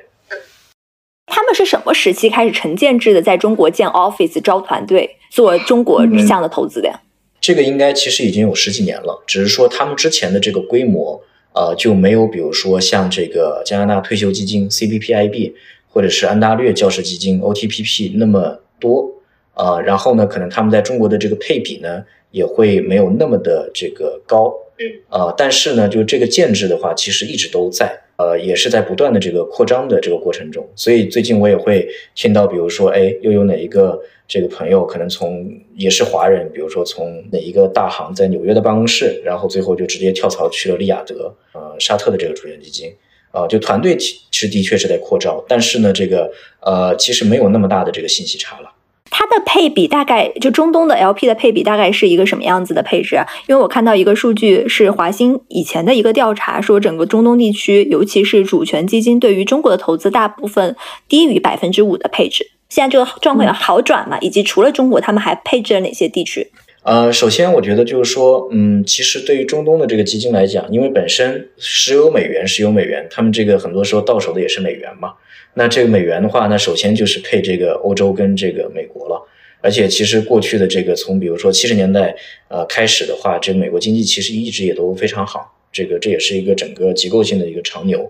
[1.27, 6.99] 他们是什么时期开始成建制的，在中国建 office 招团队做中国项的投资的呀？
[7.39, 11.23] 这个应该其实已经有十几年了，只是说他们之前的这个规模。
[11.53, 15.53] 呃，就没有比如说像这个加拿大退休基金 （CBPIB）
[15.89, 19.11] 或者是安大略教师基金 OTPP 那么多，
[19.55, 33.99] 呃，然后呢，可能他们在中国的这个配比呢，也会没有那么的这个高，嗯，呃，但是呢，就这个建制的话，其实一直都在，呃，也是在不断的这个扩张的这个过程中，所以最近我也会听到，比如说，哎，又有哪一个。
[34.33, 42.93] 这个朋友可能从也是华人，比如说从哪一个大行在纽约的办公室，然后最后就直接跳槽去了利雅得，呃，沙特的这个主权基金，
[43.31, 46.31] 啊，就团队其实的确是在扩招，但是呢，这个
[46.61, 48.71] 呃，其实没有那么大的这个信息差了。
[49.11, 53.27] 它的配比大概就中东的 LP 的配比大概是一个什么样子的配置啊？
[53.45, 60.75] 因为我看到一个数据是华兴以前的一个调查，说整个中东地区，尤其是主权基金对于中国的投资，大部分
[61.07, 62.49] 低于百分之五的配置。
[62.69, 64.17] 现在这个状况有好转嘛？
[64.21, 66.49] 以及除了中国，他们还配置了哪些地区？
[66.83, 75.13] 呃，首先我觉得就是说，嗯，其实对于中东的这个基金来讲，因为本身石油美元，石油美元，他们这个很多时候到手的也是美元嘛。
[75.53, 79.21] 那这个美元的话，那首先就是配这个欧洲跟这个美国了，
[79.61, 82.15] 而且其实过去的这个从比如说七十年代
[82.47, 88.09] 呃开始的话，这个美国经济其实一直也都非常好，这个这也是一个整个结构性的一个长牛，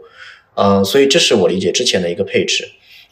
[0.55, 2.67] 呃，所以这是我理解之前的一个配置。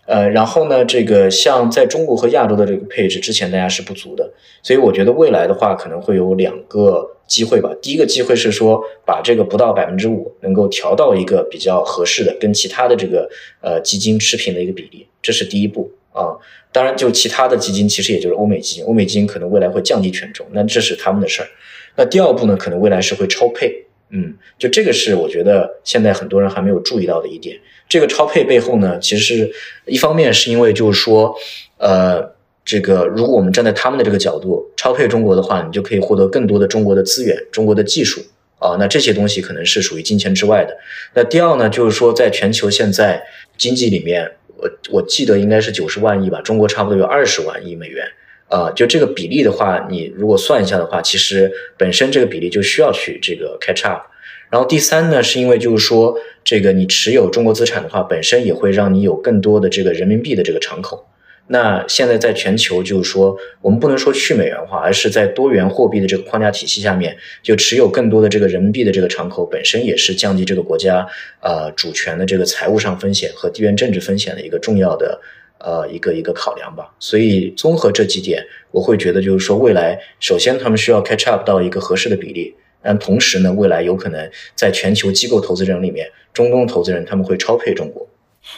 [0.09, 4.27] 呃，然后呢，这个像在中国和亚洲的这个配置，之前大家是不足的，
[4.63, 7.69] 所以我觉得未来的话可能会有两个机会吧。
[7.79, 13.29] 第一个机会是说，把这个不到百分之五能够调到一个比较合适的，跟其他的这个
[13.61, 16.33] 呃基金持平的一个比例，这是第一步啊。
[16.71, 21.47] 当然，就其他的基金，其实也就是欧美基金，欧美基金可能未来会降低权重，那这是他们的事儿。
[21.95, 27.59] 那第二步呢，可能未来是会超配，嗯，就这个是我觉得现在很多人还没有注意到的一点。
[27.89, 29.51] 这个超配背后呢，其实
[29.87, 31.35] 一方面是因为就是说，
[31.77, 38.21] 呃，这个如果我们站在他们的这个角度，超配中国的话，你就可以获得更多的中国的资源、中国的技术
[38.59, 40.77] 啊，那这些东西可能是属于金钱之外的。
[41.15, 43.23] 那第二呢，就是说在全球现在
[43.57, 48.05] 经济里面，我我记得应该是九十万亿吧，中国差不多有二十万亿美元
[48.49, 54.03] 啊，就这个比例的话，你如果算一下的话，其实本身这个比例就需要去这个 catch up。
[54.49, 61.05] 然后第三呢，是因为就是说，这个你持有中国资产的话，本身也会让你有更多的这个人民币的这个敞口。
[61.51, 71.07] 那现在在全球就是说，我们不能说去美元化，而是在多元货币的这个框架体系下面，就持有更多的这个人民币的这个敞口，本身也是降低这个国家
[71.41, 75.19] 呃主权的这个财务上风险和地缘政治风险的一个重要的
[75.59, 76.91] 呃一个一个考量吧。
[76.99, 82.55] 所以综合这几点，我会觉得就是说，未来首先他们需要 catch up 到一个合适的比例。
[82.81, 88.07] 但同时呢，未来有可能在全球机构投资人里面，中东投资人他们会超配中国。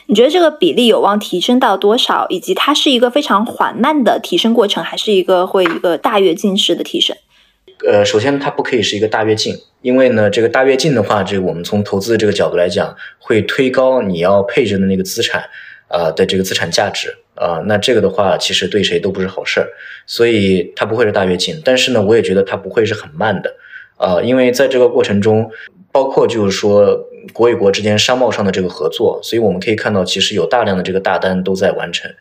[0.06, 2.28] 你觉得这个比例有望提升到多少？
[2.30, 7.18] 以及它是一个非常缓慢的提升过程，还是一个会一个大跃进式的提升？
[7.88, 15.44] 呃，首先它不可以是一个大跃进，因为呢，这个大跃进的话，这个我们从投资的这个角度来讲，会推高你要配置的那个资产
[15.88, 19.68] 啊的这个资产价值啊，那这个的话，其实对谁都不是好事儿，
[20.06, 21.60] 所以它不会是大跃进。
[21.66, 23.52] 但是呢，我也觉得它不会是很慢的。
[24.02, 25.50] 呃，因为在这个过程中，
[25.92, 32.12] 包括就是说国与国之间商贸上的这个合作，所以我们可以看到，其实有大量的这个大单都在完成。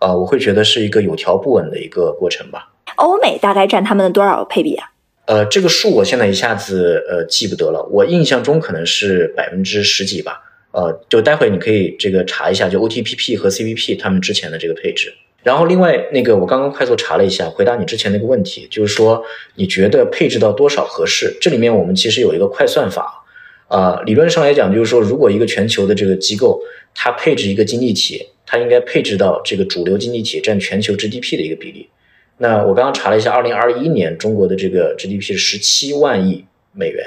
[0.00, 2.72] 啊，我会觉得是一个有条不紊的一个过程吧。
[2.96, 4.90] 欧美大概占他们的多少配比啊？
[5.26, 10.40] 呃，这个数我现在一下子呃记不得了，我印象中可能是百分之十几吧。
[10.72, 15.12] 呃，就待会你可以这个查一下，就 OTPP 和 CPP 他们之前的这个配置。
[15.42, 19.24] 然后，另外那个，我刚刚快速查了一下，回答你之前那个问题，就是说，
[19.54, 21.34] 你觉得配置到多少合适？
[21.40, 23.24] 这里面我们其实有一个快算法，
[23.68, 26.60] 啊，理论上来讲，就是说，如果一个全球的这个机构，
[26.94, 31.88] 它配置一个经济体，它应该配置到这个主流经济体占全球 GDP 的一个比例。
[32.36, 37.02] 那我刚刚查了一下，二零二一年中国的这个 GDP 是十七万亿美元，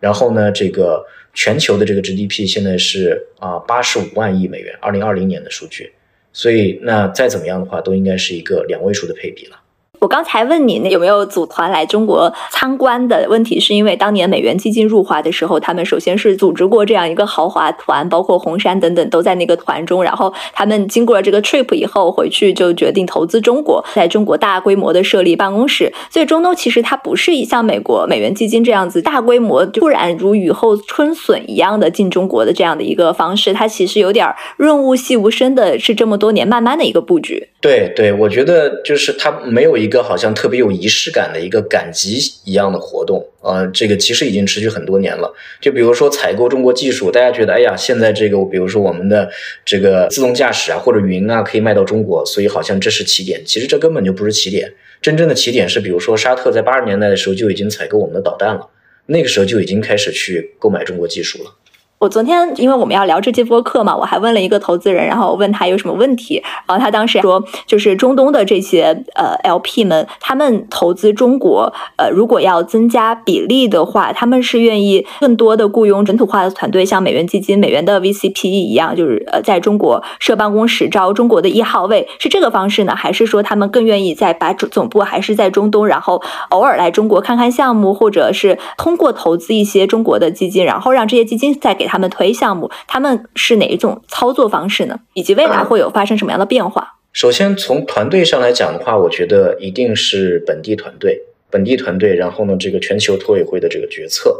[0.00, 5.92] 然后呢，这个全球的这个 GDP 现在是啊八十五万亿美元，二零二零年的数据。
[6.38, 9.58] 所以，那再怎么样的话，都应该是一个两位数的配比了。
[10.00, 13.58] 我刚才问你，那有没有组团来中国参观的问题？
[13.58, 20.04] 是因为当年美元基金入华的时候，他们首先是组织过这样一个豪华团，包括红杉等等都在那个团中。
[20.04, 25.92] 然后他们经过了这个 trip 以后，回去就决定投资中国，在中国大规模的设立办公室。
[26.10, 37.48] 所以中东其实它不是像美国美元基金这样子大规模突然如雨后春笋一样的进中国的这样的一个方式，它其实有点润物细无声的，是这么多年慢慢的一个布局。
[37.60, 45.34] 对对，我觉得就是它没有一一个好像特别有仪式感的一个赶集一样的活动，呃，这个其实已经持续很多年了。
[45.62, 49.30] 就比如说采购中国技术，大家觉得，哎呀，现在这个，比如说我们的
[49.64, 53.42] 这个自动驾驶啊，或者云啊，可以卖到中国，所以好像这是起点。
[53.46, 54.70] 其实这根本就不是起点，
[55.00, 58.68] 真正的起点是，比如说沙特在八十年代的时候就已经采购我们的导弹了，
[59.06, 61.54] 那个时候就已经开始去购买中国技术了。
[61.98, 91.87] 我昨天因为我们要聊这期播客嘛，我还问了一个投资人，然后我问他有什么问题，然后他当时说，就是中东的这些呃 LP 们，他们投资中国，呃，如果要增加比例的话，他们是愿意更多的雇佣本土化的团队，像美元基金、美元的 VCPE 一样，就是呃在中国设办公室，招中国的一号位，是这个方式呢，还是说他们更愿意在把总总部还是在中东，然后偶尔来中国看看项目，或者是通过投资一些中国的基金，然后让这些基金再给。
[91.88, 95.00] 他们推项目，他们是哪一种操作方式呢？
[95.14, 96.94] 以及未来会有发生什么样的变化？
[97.12, 104.36] 首先从团队上来讲的话，我觉得一定是本地团队，本地团队，然后呢，这个全球托委会的这个决策，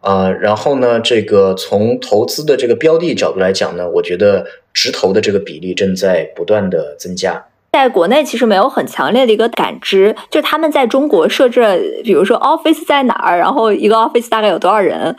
[0.00, 7.46] 啊，然后呢，这个从投资的这个标的角度来讲呢，我觉得直投的这个比例正在不断的增加。
[7.72, 15.16] 在国内其实没有很强烈的一个感知，就他们在中国设置，比如说 office 在哪儿，然后一个 office 大概有多少人。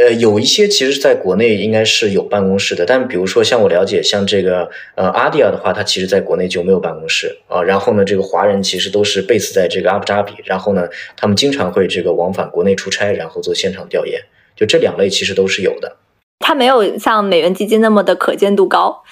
[0.00, 7.62] 呃，有一些其实在国内应该是有办公室的，但比如说像我了解，像这个呃阿迪亚的话，它其实在国内就没有办公室啊。
[7.62, 14.18] 然后呢，这个华人其实都是 base 在这个阿布扎比，然后呢，他们经常会这个往返国内出差，然后做现场调研。
[14.56, 15.98] 就这两类其实都是有的。
[16.38, 19.02] 它没有像美元基金那么的可见度高。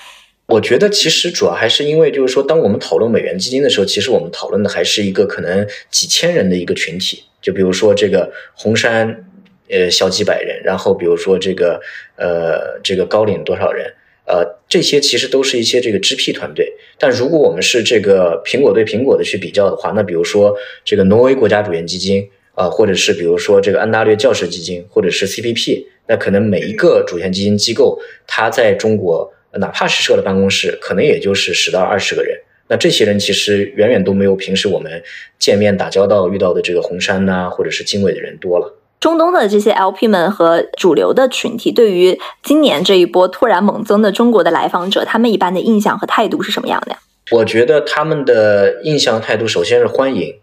[0.46, 7.24] 我觉得其实主要还是因为，就是说，当我们讨论美元基金的时候，其实我们讨论的还是一个可能几千人的一个群体。
[7.42, 9.27] 就比如说这个红杉。
[9.70, 11.81] 呃，小几百人，然后比如说这个，
[12.16, 13.92] 呃，这个高领多少人，
[14.26, 16.72] 呃，这些其实都是一些这个支 P 团队。
[16.98, 32.38] 但如果我们是这个苹果对苹果的去比较的话，那比如说这个挪威国家主权基金啊，或者是比如说这个安大略教师基金，或者是 CPP，那可能每一个主权基金机构，它在中国哪怕是设了办公室，可能也就是十到二十个人。
[32.70, 35.02] 那这些人其实远远都没有平时我们
[35.38, 38.74] 见面打交道遇到的这个红杉呐，或者是经纬的人多了。
[39.01, 46.99] 中东的这些 LP 们和主流的群体，对于今年这一波突然猛增的中国的来访者，他们一般的印象和态度是什么样的呀？
[47.31, 50.35] 我觉得他们的印象态度，首先是欢迎，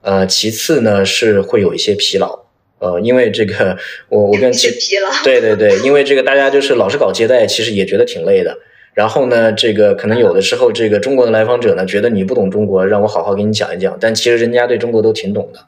[0.00, 2.44] 呃，其次呢是会有一些疲劳，
[2.78, 3.76] 呃，因为这个
[4.08, 4.68] 我我跟疲
[5.00, 8.56] 劳， 对对对，因为这个大家就是老是搞接待，其实也觉得挺累的。
[8.94, 15.60] 然后呢，这个可能有的时候，这个中国的来访者呢，觉得你不懂中国，让我好好给你讲一讲，但其实人家对中国都挺懂的。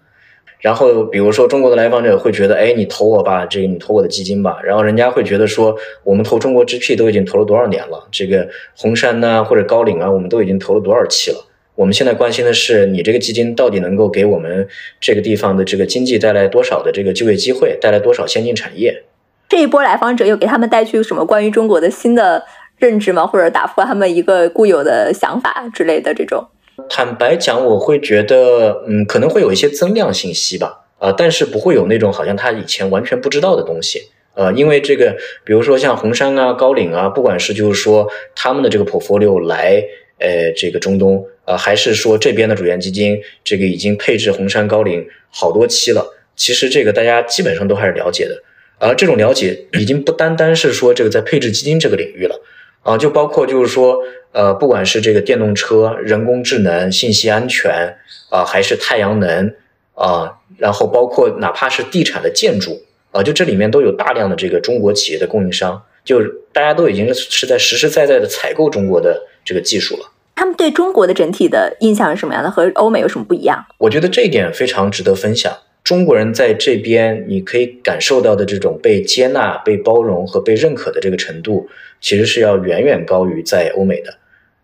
[0.60, 4.58] 然后，比如说中国的来访者会觉得，哎，你投我吧，这个你投我的基金吧。
[4.62, 8.46] 然后人家会觉得说，我们投中国 GP 都已经投了多少年了，这个
[8.76, 11.46] 红杉呐或者高瓴啊，我们都已经投了多少期了。
[11.74, 14.68] 我们现在关心的是，你这个基金到底能够给我们
[15.00, 19.04] 这个地方的这个经济带来多少的这个就业机会，带来多少先进产业？
[19.48, 22.44] 这一波来访者又给他们带去什么关于中国的新的
[22.76, 23.26] 认知吗？
[23.26, 26.46] 或者打破他们一个固有的想法之类的这种？
[26.88, 34.02] 坦白讲，我会觉得，嗯，可能会有一些增量信息吧，啊，但是不会有那种好像他以前完全不知道的东西，
[34.34, 39.82] 呃，因为这个，比如说像红杉啊、高瓴啊，不管是就是说他们的这个 portfolio 来，
[40.18, 46.04] 呃，这个中东，呃，还是说这边的主权基金，这个已经配置红杉、高瓴好多期了，
[46.36, 48.42] 其实这个大家基本上都还是了解的，
[48.78, 52.40] 而这种了解已经不单单是说这个在配置基金这个领域了。
[52.82, 53.98] 啊，就包括就是说，
[54.32, 57.96] 呃，不管是这个电动车、人工智能、信息安全
[58.30, 59.54] 啊，还是太阳能
[59.94, 66.20] 啊，然后包括哪怕是地产的建筑啊，就这里面都有大量的这个中国企业的供应商，就
[66.52, 70.10] 大家都已经是在实实在在的采购中国的这个技术了。
[70.34, 72.50] 他们对中国的整体的印象是什么样的？
[72.50, 73.62] 和欧美有什么不一样？
[73.76, 75.52] 我觉得这一点非常值得分享。
[75.84, 81.68] 中国人在这边，你可以感受到的这种被接纳、被包容和被认可的这个程度，
[82.00, 84.14] 其实是要远远高于在欧美的，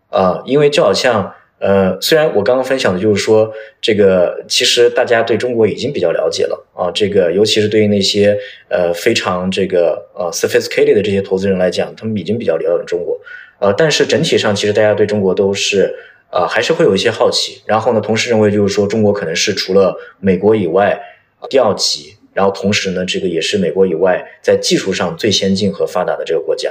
[0.09, 8.37] 啊，因为就好像，呃，虽然我刚刚分享的就是说，这个其实大家对中国已经比较了解了，啊，这个尤其是对于那些
[8.69, 13.19] 呃非常这个呃 sophisticated 的这些投资人来讲，他们已经比较了解中国，
[13.59, 15.95] 呃，但是整体上其实大家对中国都是。
[16.29, 21.01] 啊，还是会有一些好奇，然后呢，同时认为就是说，中国可能是除了美国以外
[21.49, 26.69] 第二级，然后同时呢，这个也是美国以外在技术上最先进和发达的这个国家，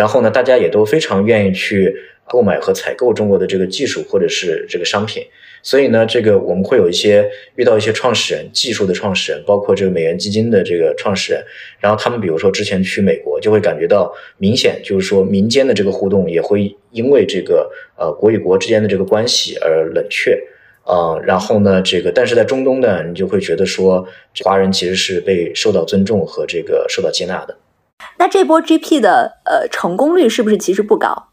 [0.00, 1.94] 然后呢，大家也都非常愿意去
[2.26, 5.22] 购买和采购中国的这个技术或者是这个商品。
[5.62, 11.44] 所以呢，这个我们会有一些遇到一些创始人、技术的创始人，包括这个美元基金的这个创始人，
[11.80, 20.32] 然后他们比如说之前去美国，就会感觉到明显就是说民间的这个互动也会因为这个呃国与国之间的这个关系而冷却，
[20.84, 24.08] 啊，然后呢，这个但是在中东呢，你就会觉得说
[24.44, 27.54] 华人其实是被受到尊重和这个受到接纳的。
[28.18, 31.28] 那这波 GP 的呃成功率是不是其实不高？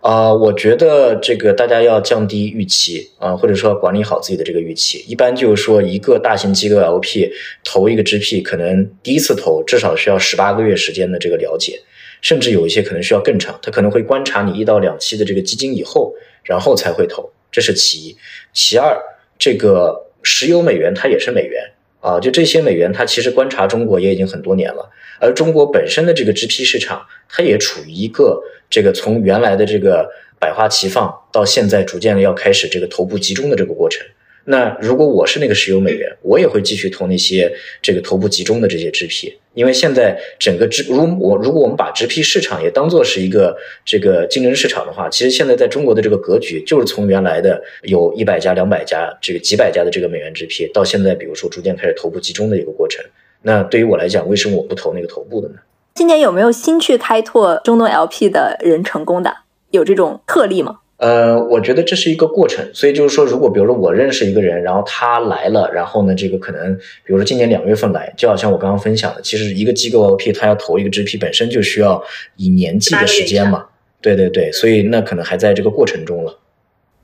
[0.00, 5.04] 啊，我觉得这个大家要降低预期啊，或者说管理好自己的这个预期。
[5.08, 7.28] 一般就是说，一个大型机构 LP
[7.64, 11.80] 投一个 GP，可能第一次投至少需要十八个月时间的这个了解，
[12.20, 13.58] 甚至有一些可能需要更长。
[13.60, 18.16] 他可能会观察你一到两期的这个基金以后，然后才会投，这是其一。
[18.54, 18.96] 其二，
[19.36, 24.88] 这个石油美元它也是美元啊，就这些美元，它其实观察中国也已经很多年了。
[25.20, 30.08] 而中国本身的这个直批市场，它也处于一个这个从原来的这个
[30.38, 34.06] 百花齐放，到现在逐渐的要开始这个头部集中的这个过程。
[34.50, 37.52] 那如果我是那个石油美元，我也会继续投那些
[37.82, 43.54] 这个头部集中的这些直批因为现在整个 G 如我如果我们把直批市场也当做是一个
[43.84, 53.04] 这个竞争市场的话，其实现在在中国的这个格局就是从原来的有一百家、两百家、这个几百家的这个美元直批到现在比如说逐渐开始头部集中的一个过程。
[53.42, 55.54] 那对于我来讲，为什么我不投那个头部的呢？
[55.94, 59.34] 今年有没有新去开拓中东 LP 的人成功的？
[59.70, 60.78] 有这种特例吗？
[60.98, 72.02] 呃，我觉得这是一个过程，所以就是说，如果比如说我认识一个人，然后他来了，然后呢，这个可能比如说今年两月份来，就好像我刚刚分享的，其实一个机构 LP 他要投一个 GP 本身就需要
[72.36, 73.66] 以年计的时间嘛，
[74.00, 76.38] 对对对，所以那可能还在这个过程中了。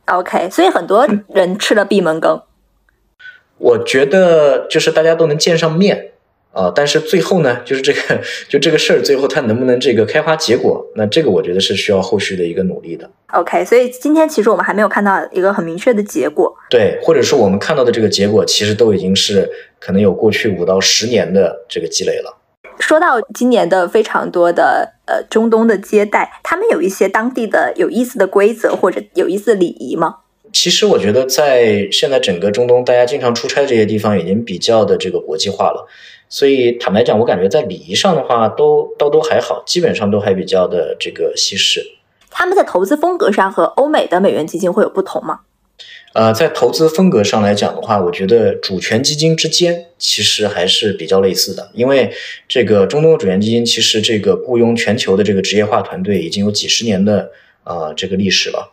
[0.07, 2.43] OK，所以很多人吃了闭门羹。
[3.59, 6.11] 我觉得就是大家都能见上面。
[6.55, 10.87] 啊，但是最后呢，就是这个，就这个事儿，最后它能不能这个开花结果？
[10.95, 13.11] 那这个我觉得是需要后续的一个努力的。
[13.33, 16.55] OK，所以今天其实我们还没有看到一个很明确的结果。
[16.71, 19.51] 对，或者说我们看到的这个结果，其实都已经是
[19.81, 22.39] 可能有过去五到十年的这个积累了。
[22.79, 30.19] 说到今年的非常多的呃中东的接待，他们有一些当地的有意思的规则或者有意思的礼仪吗？
[30.53, 35.85] 其实我觉得在现在整个中东，大家经常出差这些地方已经比较的这个国际化了。
[36.35, 41.81] 所以坦白讲，我感觉在礼仪上的话，都都都还好，基本上都还比较的这个西式。
[42.29, 45.43] 他们在投资风格上和欧美的美元基金会有不同吗？
[46.13, 52.13] 呃，在投资风格上来讲的话，我觉得主权基金之间其实还是比较类似的，因为
[52.49, 57.31] 这个中东主权基金其实这个雇佣全球的这个职业化团队已经有几十年的
[57.63, 58.73] 呃这个历史了。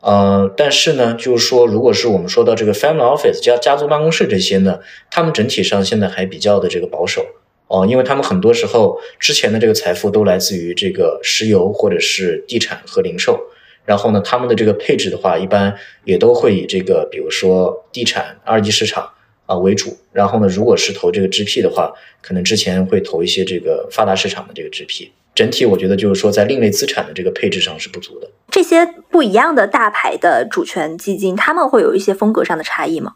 [0.00, 4.78] 呃，但是呢，就是说，如果是我们说到这个 family office 家家族办公室这些呢，
[5.10, 7.26] 他们整体上现在还比较的这个保守。
[7.66, 13.38] 哦，因为他们很多时候之前的这个财富都来自于这个石油或者是地产和零售，
[13.84, 19.10] 然后呢，他们的这个配置的话，一般也都会以这个比如说地产二级市场
[19.44, 21.92] 啊为主，然后呢，如果是投这个 GP 的话，
[22.22, 25.10] 可能之前会投一些这个发达市场的这个 GP。
[25.38, 28.28] 整体我觉得就是说，在另类资产的这个配置上是不足的。
[28.50, 33.14] 这些不一样的大牌的主权基金，他们会有一些风格上的差异吗？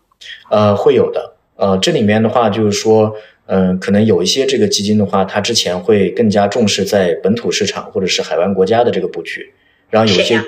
[0.49, 1.35] 呃，会有的。
[1.57, 3.13] 呃，这里面的话就是说，
[3.47, 9.53] 嗯，可能有一些这个基金的话，它之前会更加重视在本土市场或者是海湾国家的这个布局，
[9.91, 10.41] 然后有一些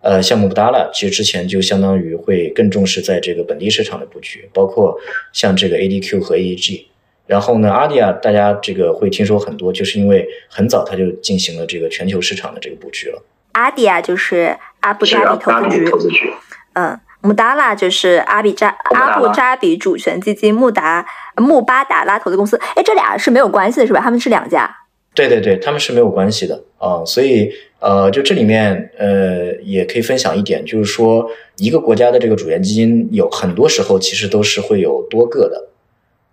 [0.00, 4.98] 呃，项目不搭了，其实之前就相当于会更重视在这个本地市场的布局，包括
[5.32, 6.86] 像这个 ADQ 和 AEG。
[7.30, 13.22] 然后呢，阿迪亚大家这个会听说很多，就是因为很早他就进行了这个全球市场的这个布局了。
[13.52, 15.36] 阿迪亚就是阿布扎
[15.68, 16.28] 比投资局，
[16.72, 21.06] 嗯，穆达拉就是阿比扎阿布扎比主权基金穆达
[21.36, 22.60] 穆巴达拉投资公司。
[22.74, 24.00] 哎，这俩是没有关系的，是吧？
[24.00, 24.68] 他们是两家。
[25.14, 27.04] 对对对，他们是没有关系的啊。
[27.06, 35.68] 所以呃，就这里面呃，也可以分享一点，就是说一个国家的这个主权基金有很多时候其实都是会有多个的。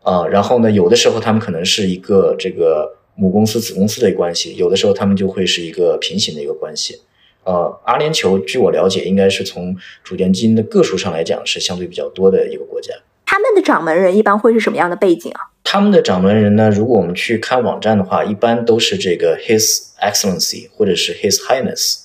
[0.03, 7.01] 啊，然后呢，有的时候他们可能是一个这个母公司、子公司的关系，有的时候他们就会是一个平行的一个关系。
[7.43, 12.93] 呃，阿联酋据我了解，应该是从主权基金的个数上来讲是相对比较多的一个国家。
[13.25, 15.39] 他们的掌门人一般会是什么样的背景啊？
[15.63, 21.99] 他们的掌门人呢，如果我们去看网站的话，一般都是这个 His Excellency 或者是 His Highness。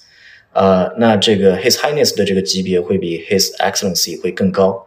[0.52, 4.86] 呃，那这个 His Highness 的这个级别会比 His Excellency 会更高。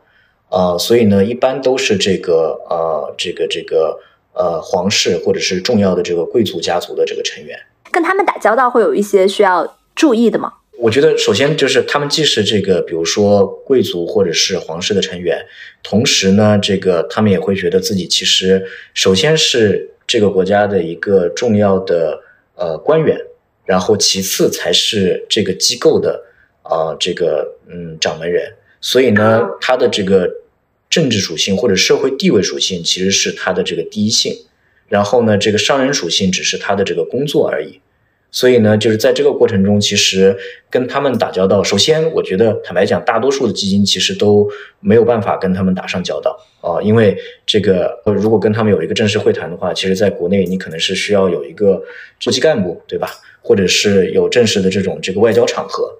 [0.50, 4.00] 啊，所以呢，一般都是这个呃，这个这个
[4.34, 7.58] 呃，皇室或者是重要的这个贵族家族的这个成员，
[7.92, 10.54] 跟他们打交道会有一些需要注意的吗？
[10.78, 15.46] 我觉得首先就是他们既是这个，比如说贵族或者是皇室的成员，
[15.82, 22.20] 同时呢，这个他们也会觉得自己其实首先是这个国家的一个重要的
[22.56, 23.18] 呃官员，
[23.64, 26.22] 然后其次才是这个机构的
[26.62, 28.54] 啊这个嗯掌门人，
[28.86, 30.30] 所以呢，他的这个。
[30.88, 34.32] 政治属性或者社会地位属性其实是他的这个第一性，
[34.88, 37.82] 然后呢，这个商人属性只是他的这个工作而已。
[38.32, 40.38] 所以呢，就是在这个过程中，其实
[40.70, 44.48] 跟他们打交道，首先我觉得坦白讲，大多数的基金其实都
[44.80, 51.84] 没有办法跟他们打上交道啊，因为这个如果跟他们有一个正式会谈的话，其实在国内你可能是需要有一个
[52.24, 53.10] 部级干部，对吧？
[53.42, 55.92] 或者是有正式的这种这个外交场合。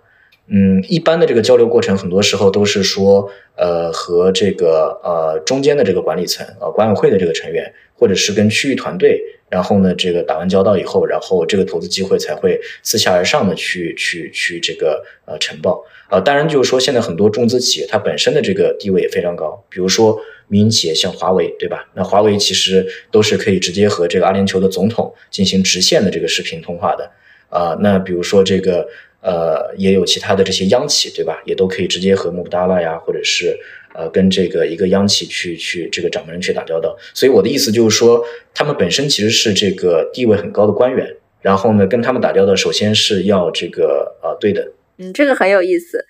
[0.48, 9.20] 嗯，一般的这个交流过程，很多时候都是说，呃，和这个呃中间的这个管理层，呃管委会的这个成员，或者是跟区域团队，
[9.50, 15.84] 然后呢，这个打完交道以后，然后这个投资机会才会自下而上的去去去这个呃呈报。
[16.10, 20.16] 啊，当然就是说，现在很多中资企业它本身的这个地位也非常高，比如说
[20.48, 21.90] 民营企业像华为，对吧？
[21.96, 27.10] 那华为其实都是可以直接和这个阿联酋的总统进行直线的这个视频通话的。
[27.50, 28.88] 啊，那比如说这个。
[29.26, 31.42] 呃，也有其他的这些央企，对吧？
[31.48, 33.58] 也都可以直接和穆布达拉呀，或者是
[33.96, 36.96] 呃跟这个一个央企去去这个掌门人去打交道。
[37.16, 38.24] 所以我的意思就是说，
[38.54, 41.12] 他们本身其实是这个地位很高的官员，
[41.42, 44.64] 然后呢跟他们打交道，首先是要这个呃对等。
[45.00, 46.06] 嗯，这个很有意思。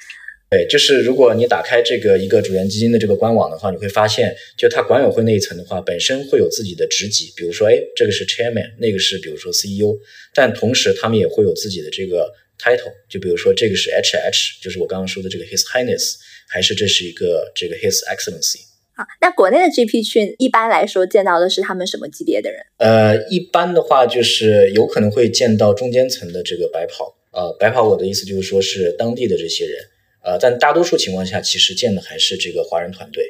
[0.48, 9.98] 对，就是如果你打开这个一个主权基金的这个官网的话，你会发现，就它管委会那一层的话，本身会有自己的职级，比如说，哎，这个是 chairman，那个是比如说 CEO，
[10.34, 16.16] 但同时他们也会有自己的这个 title，就比如说这个是 HH，就是我刚刚说的这个 His Highness，
[16.50, 18.60] 还是这是一个这个 His Excellency。
[18.96, 22.62] 好，那国内的 GP 群一般来说见到的是他们什么级别的人？
[22.78, 29.86] 呃，一般的话就是有可能会见到中间层的这个白袍，呃，白袍我的意思就是说是当地的这些人。
[30.24, 33.24] 呃，但大多数情况下，其实见的还是这个华人团队，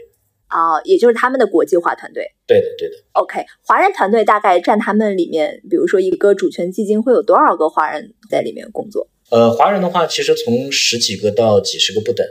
[0.50, 2.24] 哦，也就是他们的国际化团队。
[2.48, 2.96] 对的，对的。
[3.12, 9.10] OK，华人团队大概占他们里面，比如说一个主权基金会有多少个华人在里面工作？
[9.30, 12.26] 呃，华人的话，其实从十几个到几十个不等。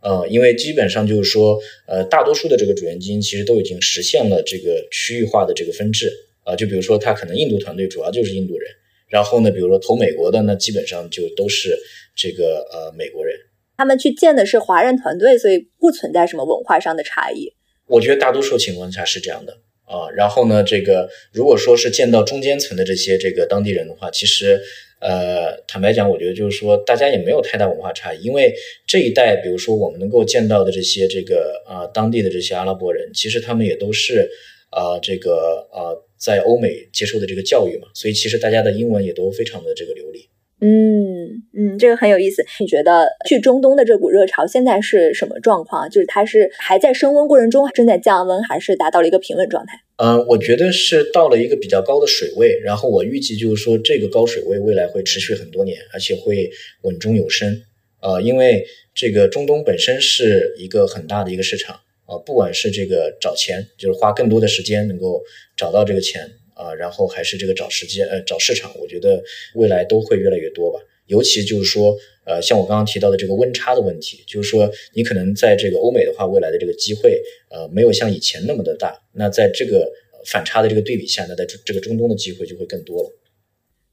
[0.00, 6.10] 呃，因为基本上就是说，呃，大多数的这个主权基金其实都已经实现了这个区域化的这个分治。
[6.44, 8.68] 啊，就比如说，他可能印度团队主要就是印度人，
[9.08, 11.78] 然后呢，比如说投美国的，那基本上就都是
[12.16, 13.36] 这个呃美国人。
[13.76, 17.52] 他们去建的是华人团队，所以不存在什么文化上的差异。
[17.86, 19.52] 我觉得大多数情况下是这样的
[19.84, 20.10] 啊。
[20.16, 24.60] 然后呢，这个如果说是见到中间层的这些这个当地人的话，其实
[25.02, 28.54] 呃，坦白讲，我觉得就是说大家也没有太大文化差异，因为
[28.86, 34.30] 这一代，比如说我们能够见到的这些这个啊当地的这些阿拉伯人，其实他们也都是
[34.70, 40.28] 啊这个啊在欧美接受的这个教育嘛，所以其实大家的英文也都非常的这个流利。
[40.64, 42.44] 嗯嗯，这个很有意思。
[42.60, 45.90] 你觉得去中东的这股热潮现在是什么状况？
[45.90, 49.80] 就是它是还在升温过程中，正在降温，还是达到了一个平稳状态？
[49.96, 52.60] 嗯，我觉得是到了一个比较高的水位。
[52.62, 56.48] 然后我预计就是说，这个高水位未来会持续很多年，而且会
[56.82, 57.62] 稳中有升。
[58.00, 61.74] 呃，因为这个中东本身是一个很大的一个市场
[62.06, 65.22] 啊，不管是这个找钱，就是花更多的时间能够
[65.56, 66.30] 找到这个钱。
[66.54, 69.22] 啊，然后还是这个找时间，呃，找市场，我觉得
[69.54, 70.78] 未来都会越来越多吧。
[71.06, 71.94] 尤其就是说，
[72.24, 78.96] 呃，像我刚刚提到的这个温差的问题，就是说，你可能在这个欧美的话，未来的这个机会，呃，没有像以前那么的大。
[79.12, 79.90] 那在这个
[80.24, 83.10] 反差的这个对比下，那在这这个中东的机会就会更多了。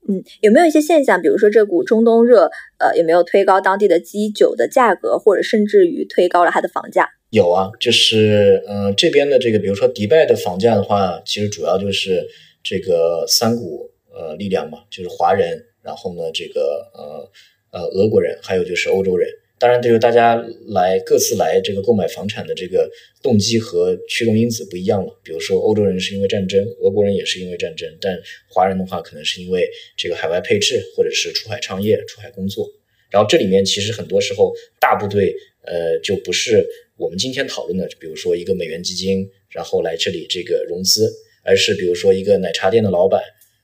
[0.07, 7.09] 嗯，有没有一些现象，比如说这股中东热，呃，有没有推高当地的基酒的价格，或者甚至于推高了它的房价？
[7.31, 12.27] 有啊，就是呃，这边的这个，比如说迪拜的房价的话，其实主要就是。
[12.63, 17.31] 这个三股呃力量嘛，就是华人，然后呢，这个呃
[17.71, 19.29] 呃俄国人，还有就是欧洲人。
[19.61, 20.35] 当然，就是大家
[20.67, 22.89] 来各自来这个购买房产的这个
[23.21, 25.19] 动机和驱动因子不一样了。
[25.21, 32.65] 比如说，欧洲人是因为战争，俄国人也是因为战争，但华人的话可能是因为这个海外配置，或者是出海创业、出海工作。
[33.09, 41.11] 然后这里面其实很多时候大部队呃就不是我们今天讨论的，比如说一个美元基金，然后来这里这个融资。
[41.49, 43.19] 而是比如说一个奶茶店的老板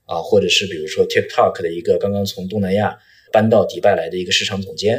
[0.05, 2.97] 啊，或者是比如说 TikTok 的一个刚刚从东南亚
[3.31, 4.97] 搬到迪拜来的一个市场总监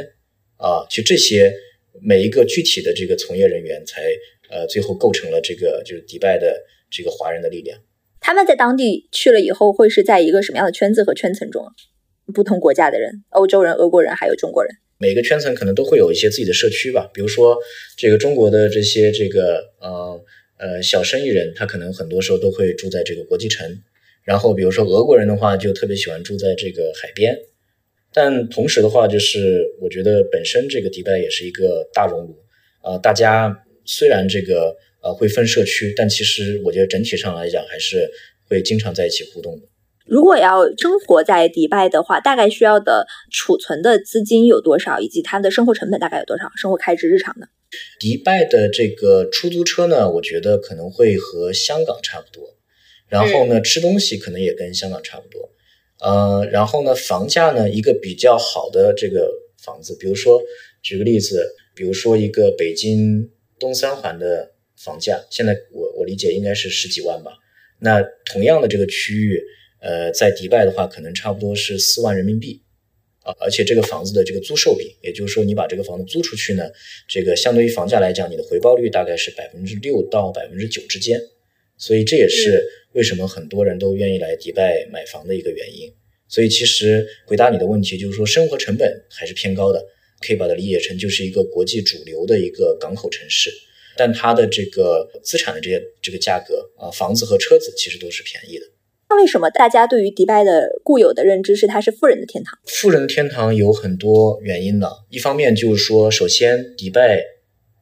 [0.55, 1.53] 啊，就这些
[2.01, 4.03] 每一个具体的这个从业人员，才
[4.49, 7.77] 呃最后构成了这个就是迪拜的这个华人的力量。
[8.21, 11.65] 他们在当地去了以后，会是在一个什么样的圈子和圈层中？
[12.33, 17.11] 不同国家的人，欧洲人、俄国人还有中国人，每个圈层可能都会有一些自己的社区吧。
[17.13, 17.57] 比如说
[17.97, 20.23] 这个中国的这些这个呃。
[20.57, 23.83] 呃，小生意人他可能很多时候都会住在这个国际城，
[24.23, 27.37] 然后比如说俄国人的话就特别喜欢住在这个海边，
[28.11, 32.35] 但同时的话就是我觉得本身这个迪拜也是一个大熔炉，
[32.81, 38.09] 啊，大家虽然这个呃会分社区，但其实我觉得整体上来讲还是
[38.47, 39.67] 会经常在一起互动的。
[40.05, 46.49] 如果要生活在迪拜的话，大概需要的储存的资金有多少，以及它的生活成本大概有多少？
[46.55, 47.47] 生活开支日常的。
[47.99, 52.55] 迪拜的这个出租车呢，我觉得可能会和香港差不多。
[53.07, 55.49] 然后呢，吃东西可能也跟香港差不多。
[55.99, 59.31] 呃，然后呢，房价呢，一个比较好的这个
[59.63, 60.41] 房子，比如说
[60.81, 67.31] 举个例子，比如说一个北京东三环的房价，现在我我理解应该是十几万吧。
[67.79, 69.41] 那同样的这个区域。
[69.79, 72.63] 呃，在迪拜的话，可能差不多是四万人民币，
[73.27, 76.63] 啊，而且这个房子的这个租售比，也就是说，你把这个房子租出去呢，
[77.09, 81.21] 这个相对于房价来讲，你的回报率大概是百分之六到百分之九之间，
[81.77, 85.91] 所以这也是为什么很多人都愿意来迪拜买房的一个原因。
[86.29, 89.85] 所以其实回答你的问题，就是说生活成本还是偏高的，
[90.21, 93.51] 可以把它理解成就是一个国际主流的一个港口城市，
[93.97, 98.65] 但它的这个资产的这些这个价格啊，房子和车子其实都是便宜的。
[99.09, 102.59] 那为什么大家对于迪拜的固有的认知是它是富人的天堂？
[102.65, 104.89] 富人的天堂有很多原因的。
[105.09, 107.23] 一方面就是说，首先迪拜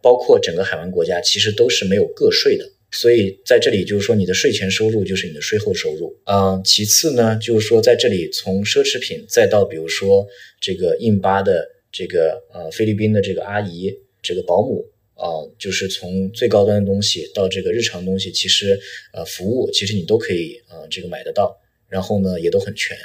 [0.02, 2.66] 包括整个海湾国家，其实都是没有个税的。
[2.92, 6.16] 所以在这里就是说，你的税前收入就是你的税后收入。
[6.26, 10.26] 嗯，其次呢，就是说在这里从奢侈品再到比如说
[10.62, 14.86] 这个印巴的这个呃菲律宾的这个阿姨、这个保姆
[15.16, 15.26] 啊，
[15.58, 18.80] 就是从最高端的东西到这个日常东西，其实
[19.14, 21.58] 呃服务其实你都可以呃这个买得到，
[21.90, 22.98] 然后呢也都很全。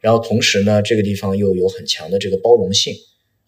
[0.00, 2.94] 然后同时呢，这个地方又有很强的这个包容性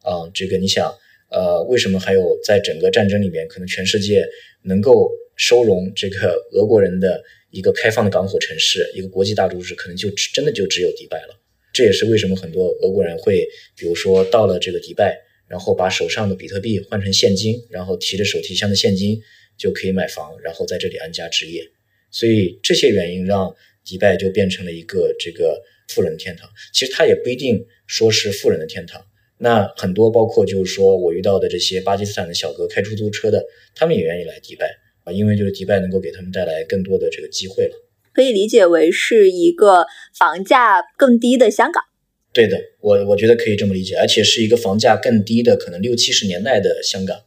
[0.02, 0.92] 啊，这个你想
[1.30, 4.26] 呃为什么还有在整个战争里面可能全世界
[4.62, 5.11] 能够。
[5.40, 11.40] 收容这个俄国人的一个开放的港口城市，一个国际大都市，可能就真的就只有迪拜了。
[11.72, 13.46] 这也是为什么很多俄国人会，
[13.76, 15.16] 比如说到了这个迪拜，
[15.49, 19.20] 然后把手上的比特币换成现金，然后提着手提箱的现金
[19.57, 21.62] 就可以买房，然后在这里安家置业。
[22.11, 26.49] 所以这些原因让迪拜就变成了一个这个富人的天堂。
[26.72, 29.05] 其实它也不一定说是富人的天堂。
[29.38, 33.44] 那很多包括就是说我遇到的这些巴基斯坦的小哥开出租车的，
[33.74, 34.66] 他们也愿意来迪拜
[35.05, 35.12] 啊。
[35.12, 37.74] 因为就是迪拜能够给他们带来更多的这个机会了，
[38.12, 39.86] 可以理解为是一个
[40.18, 41.84] 房价更低的香港。
[42.32, 47.18] 对的，我我觉得可以这么理解，而且是一个房价更低的，可能六七十年代的香港，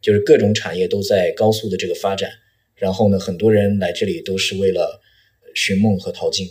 [0.00, 2.30] 就是各种产业都在高速的这个发展，
[2.76, 5.00] 然后呢，很多人来这里都是为了
[5.54, 6.48] 寻梦和淘金。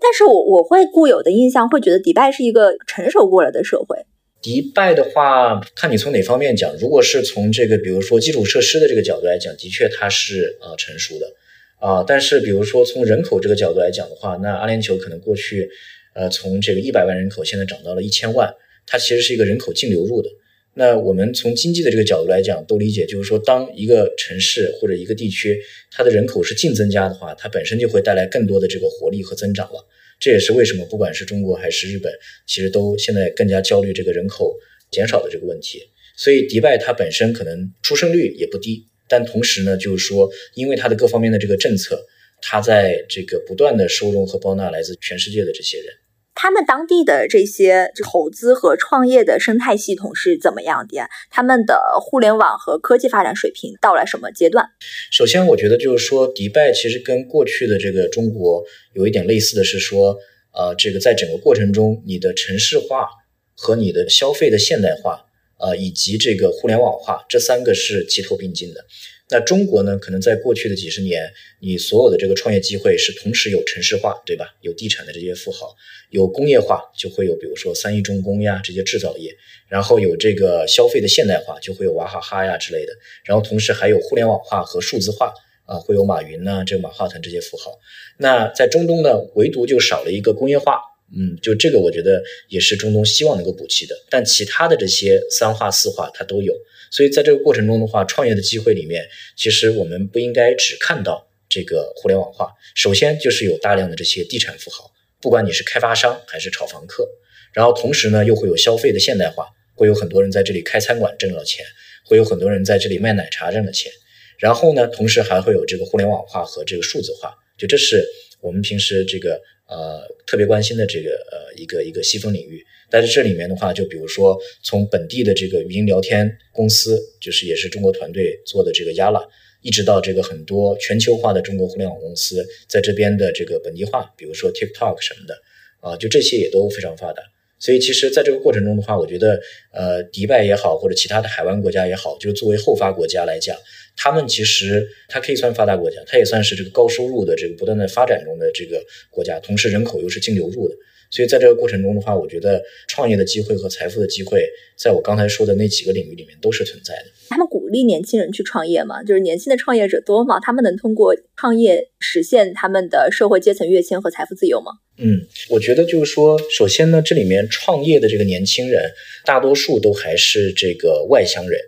[0.00, 3.98] 但是我我会固有的印象会觉得迪拜是一个成熟过了的社会。
[4.42, 6.76] 迪拜的话，看你从哪方面讲。
[6.78, 11.32] 如果是从这个，比如说基础设施的这个角度来讲，的确它是啊成熟的
[11.78, 12.04] 啊。
[12.06, 15.70] 但是，比如说从人口这个角度来讲的话，那阿联酋可能过去，
[16.14, 18.54] 呃，从这个一百万人口现在涨到了一千万，
[18.86, 20.30] 它其实是一个人口净流入的。
[20.76, 25.60] 那我们从经济的这个角度来讲，都理解，就是说，当一个城市或者一个地区
[25.92, 29.86] 它的人口是净增加的话，它本身就会带来更多的这个活力和增长了。
[30.18, 32.12] 这也是为什么，不管是中国还是日本，
[32.46, 34.52] 其实都现在更加焦虑这个人口
[34.90, 35.80] 减少的这个问题。
[36.16, 42.04] 所以，迪拜它本身可能出生率也不低，但同时呢，就是说，因为它的各方面的这个政策，
[42.40, 45.86] 它在这个不断的收容和包纳来自全世界的这些人。
[46.34, 51.08] 他们当地的这些投资和创业的生态系统是怎么样的呀？
[51.30, 54.68] 他们的互联网和科技发展水平到了什么阶段？
[55.10, 58.64] 首先，我觉得就是说，迪拜其实跟过去的这个中国
[58.94, 60.16] 有一点类似的是说，
[60.52, 63.08] 呃，这个在整个过程中，你的城市化
[63.56, 65.26] 和你的消费的现代化，
[65.58, 68.84] 呃，以及这个互联网化，这三个是齐头并进的。
[69.30, 69.96] 那中国呢？
[69.98, 74.54] 可能在过去的几十年，你所有的这个创业机会是同时有城市化，对吧？
[74.60, 75.74] 有地产的这些富豪，
[76.10, 79.34] 有工业化，就会有比如说三一重工呀这些制造业，
[79.66, 82.92] 然后有这个消费的现代化，就会有娃哈哈呀之类的，
[83.24, 85.32] 然后同时还有互联网化和数字化
[85.64, 87.78] 啊，会有马云呢，这马化腾这些富豪。
[88.18, 90.78] 那在中东呢，唯独就少了一个工业化，
[91.16, 96.54] 嗯，就这个我觉得也是中东希望能够补齐的，但其他的这些三化四化它都有。
[96.90, 99.04] 所以在这个过程中的话，创业的机会里面，
[99.36, 102.52] 其实我们不应该只看到这个互联网化。
[102.74, 107.08] 首先就是有大量的这些地产富豪，不管你是开发商还是炒房客，
[107.52, 111.64] 然后同时呢又会有消费的现代化，会有很多人在这里开餐馆挣了钱，
[112.04, 113.90] 会有很多人在这里卖奶茶挣了钱，
[114.38, 118.04] 然后呢同时还会有这个互联网化和这个数字化，就这是
[118.40, 122.64] 我们平时这个呃特别关心的这个呃一个一个细分领域。
[122.90, 129.26] 但是这里面的话，就比如说从本地的这个语音聊天公司，就是也是中国团队做的这个 Yala，
[129.62, 135.34] 一直到这个很多全球化的中国互联网公司在这边的这个本地化，比如说 TikTok 什么的，
[135.80, 137.22] 啊，就这些也都非常发达。
[137.58, 139.40] 所以其实在这个过程中的话，我觉得，
[139.72, 143.56] 呃，迪拜也好，或者其他的海湾国家也好，就是作为后发国家来讲，
[143.96, 150.74] 他们其实它可以算发达国家，它也算是这个高收入的这个不断在发展中的这个国家，同时人口又是净流入的。
[151.14, 154.44] 所以在这个过程中的话，我觉得创业的机会和财富的机会，
[154.76, 157.04] 在我刚才说的那几个领域里面都是存在的。
[157.28, 159.00] 他们鼓励年轻人去创业吗？
[159.04, 160.40] 就是年轻的创业者多吗？
[160.40, 164.72] 他们能通过创业实现他们的社会阶层跃迁和财富自由吗？
[164.98, 168.90] 嗯，我觉得就是说，首先呢，这里面创业的这个年轻人，
[169.24, 171.60] 大多数都还是这个外乡人，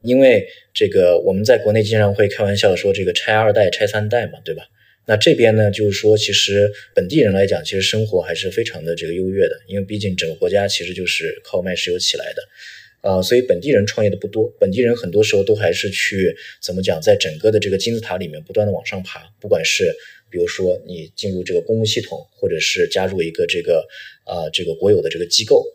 [0.00, 4.62] 因为这个我们在国内经常会开玩笑说这个拆二代、拆三代嘛，对吧？
[5.06, 19.94] 那这边呢，就是说，其实本地人来讲，其实生活还是非常的这个优越的，因为毕竟整个国家其实就是靠卖石油起来的，啊，所以本地人创业的不多，本地人很多时候都还是去怎么讲，在整个的这个金字塔里面不断的往上爬，不管是
[20.30, 23.86] 比如说你进入这个公务系统，或者是加入一个这个
[24.24, 25.66] 啊这个国有的这个机构，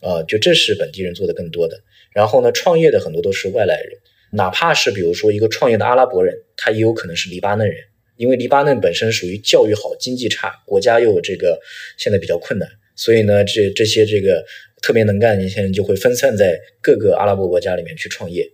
[0.00, 1.78] 啊，就这是本地人做的更多的。
[2.14, 3.98] 然后呢，创业的很多都是外来人，
[4.32, 7.76] 哪怕是比如说一个创业的阿拉伯人，他也有可能是黎巴嫩人。
[8.18, 11.58] 因为黎巴嫩本身属于教育好、经济差，国家又有这个
[11.96, 14.44] 现在比较困难，所以呢，这这些这个
[14.82, 18.50] 特别能干的年轻人就会分散在各个阿拉伯国家里面去创业。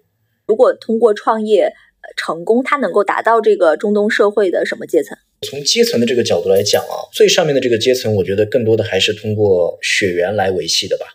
[0.47, 1.73] 如果通过创业
[2.17, 5.17] 成功，他能够达到这个中东社会的什么阶层？
[5.41, 11.07] 从阶层的这个角度来讲啊，最上面的这个阶层，我觉得更多的还是通过血缘来维系的吧。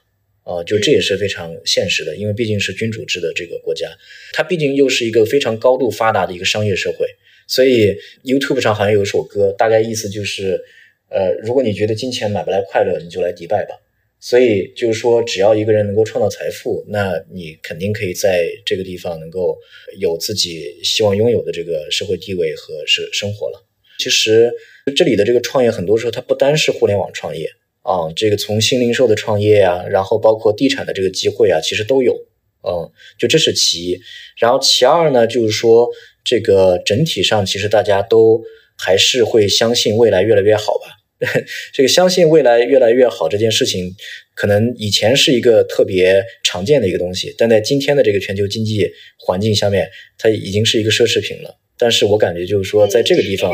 [0.44, 3.88] 啊，就这也是非常现实的，因为毕竟是君主制的这个国家，
[4.34, 7.06] 它毕竟又是一个非常高度发达的一个商业社会，
[7.50, 7.94] 所以
[8.24, 10.62] YouTube 上好像有一首歌，大概意思就是，
[11.10, 13.76] 呃，如果你觉得金钱买不来快乐，你就来迪拜吧。
[14.22, 19.58] 所以就是说，只要一个人能够创造财富，那你肯定可以在这个地方能够
[19.98, 23.66] 有自己希望拥有的这个社会地位和生生活了。
[23.98, 24.54] 其实
[24.96, 27.50] 这里的这个创业，很多时候它不单是互联网创业。
[27.82, 32.14] 啊，这个从新零售的创业啊，然后包括地产的这个机会啊，其实都有。
[32.62, 34.00] 嗯，就这是其一。
[34.38, 35.90] 然后其二呢，就是说
[36.24, 38.42] 这个整体上其实大家都
[38.78, 40.96] 还是会相信未来越来越好吧。
[41.74, 43.94] 这个相信未来越来越好这件事情，
[44.36, 51.58] 可能以前是一个特别常见的一个东西，但在今天的这个全球经济环境下面，它已经是一个奢侈品了。
[51.78, 53.54] 但是我感觉就是说，在这个地方，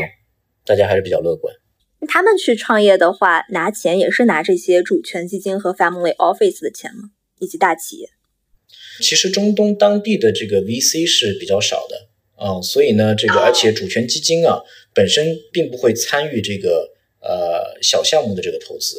[0.64, 1.52] 大家还是比较乐观。
[2.08, 7.10] 他们去创业的话，拿钱也是拿这些主权基金和 family office 的钱吗？
[7.40, 8.08] 以及大企业？
[9.00, 12.05] 其实中东当地的这个 VC 是比较少的
[12.36, 14.60] 啊，所以呢，这个而且主权基金啊
[14.94, 18.96] 本身并不会参与这个呃小项目的这个投资，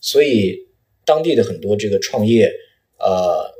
[0.00, 0.68] 所以
[1.04, 2.52] 当地的很多这个创业
[2.98, 3.54] 呃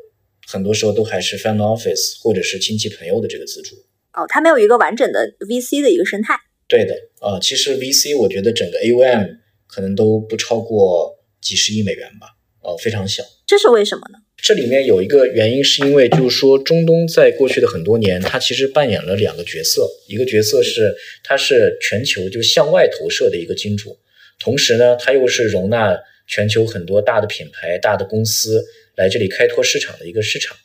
[0.47, 3.77] 很多时候都还是 family office 或者是亲戚朋友的这个资助。
[4.15, 6.35] 哦，它没有一个完整的 VC 的一个生态。
[6.67, 13.23] 对的，啊，其实 VC 我觉得整个 AUM 可能都不超过几十亿美元吧，呃，非常小。
[13.47, 14.19] 这是为什么呢？
[14.41, 23.99] 这里面有一个原因，是因为就是说中东在过去的很多年，它其实扮演了两个角色，一个角色是它是全球就向外投射的一个金主，
[24.39, 28.65] 同时呢，它又是容纳全球很多大的品牌、大的公司
[28.97, 30.57] 来这里开拓市场的一个市场。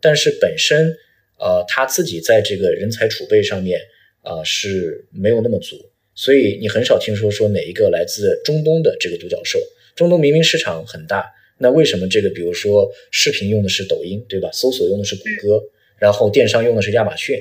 [0.00, 0.96] 但是本身，
[1.38, 3.80] 呃，它自己在这个人才储备上面。
[4.26, 5.76] 啊，是没有那么足，
[6.16, 9.60] 所以你很少听说说哪一个来自中东的这个独角兽。
[9.94, 11.24] 中东明明市场很大，
[11.58, 14.50] 那为什么这个比如说视频用的是抖音，对吧？
[14.52, 15.62] 搜索用的是谷歌，
[15.98, 17.36] 然后电商用的是亚马逊，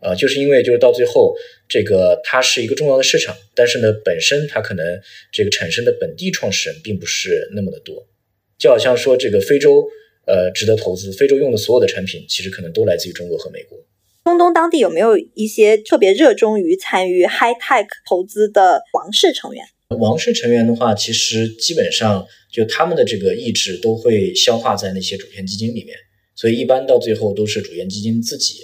[0.00, 1.34] 啊，就是因为就是到最后
[1.68, 4.84] 这个它是一个重要的市场，但是呢，本身它可能
[5.32, 8.06] 这个产生的本地创始人并不是那么的多，
[8.58, 9.84] 就好像说这个非洲
[10.26, 13.78] 呃值得投资，非洲用的所有的产品其实可能都来自于中国和美国。
[14.24, 19.64] 中东当地有没有一些特别热衷于参与 high tech 投资的王室成员？
[20.00, 22.26] 王室成员的话，其实基本上
[22.56, 25.94] 就他们的这个意志都会消化在那些主权基金里面，
[26.34, 28.60] 所以一般到最后都是主权基金自己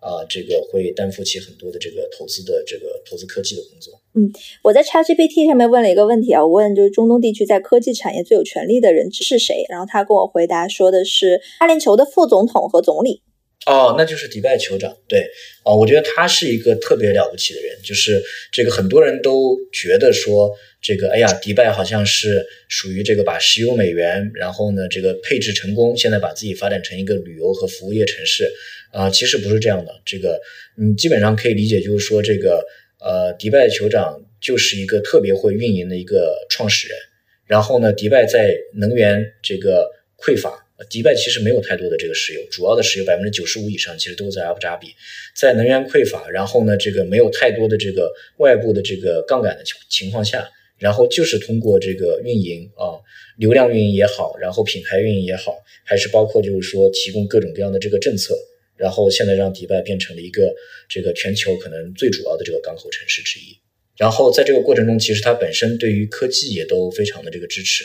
[0.00, 4.00] 啊，这个会担负起很多的这个投资的这个投资科技的工作。
[4.14, 4.32] 嗯，
[4.62, 13.20] 我在 ChatGPT 上面问了一个问题啊，我问就是中东地区在科技产业最有权利的人是谁，然后他跟我回答说的是阿联酋的副总统和总理。
[13.66, 15.26] 哦，那就是迪拜酋长，对，
[15.62, 28.52] 啊，我觉得他是一个特别了不起的人，就是这个很多人都觉得说，这个哎呀，迪拜好像是属于这个把石油美元，然后呢，这个配置成功，现在把自己发展成一个旅游和服务业城市，
[28.92, 30.38] 啊，其实不是这样的，这个
[30.76, 32.62] 你基本上可以理解就是说，这个
[33.00, 36.98] 呃，迪拜酋长就是一个特别会运营的一个创始人，
[37.46, 40.63] 然后呢，迪拜在能源这个匮乏。
[40.90, 44.88] 迪拜其实没有太多的这个石油，主要的石油百分之九十五以上其实都在阿布扎比，
[45.34, 52.98] 在能源匮乏，然后呢，这个没有太多的这个外部的这个杠杆的情情况下，然后就是通过这个运营啊，
[53.38, 58.34] 流量运营也好，然后品牌运营也好，还是包括就是说提供各种各样的这个政策，
[58.76, 60.54] 然后现在让迪拜变成了一个
[60.88, 63.56] 这个全球可能最主要的这个港口城市之一。
[63.96, 67.84] 然后在这个过程中，其实它本身对于科技也都非常的这个支持。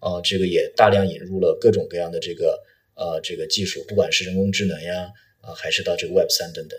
[0.00, 2.62] 啊，这个也大量引入了各种各样的这个
[2.94, 6.78] 呃这个技术，不管是人工智能呀，啊还是到这个 Web 三等等。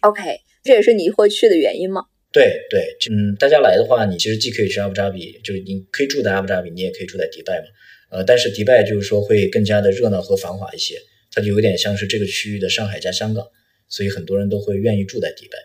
[0.00, 2.02] OK，这也是你会去的原因吗？
[2.32, 7.66] 对对，嗯，大家来的话，你其实既可以去阿布扎比，就是你可以住在阿布扎比，你也可以住在迪拜嘛。
[8.10, 10.98] 呃，但是迪拜就是说会更加的热闹和繁华一些，
[11.30, 13.46] 它就有点像是这个区域的上海加香港，
[13.88, 15.58] 所以很多人都会愿意住在迪拜。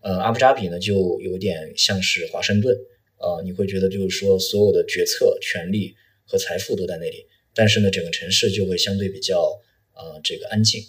[0.00, 2.76] 呃，阿布扎比呢就有点像是华盛顿，
[3.18, 5.94] 呃，你会觉得就是说所有的决策权力。
[6.28, 9.58] 和财富都在那里，但是呢，整个城市就会相对比较
[9.94, 10.82] 呃这个安静。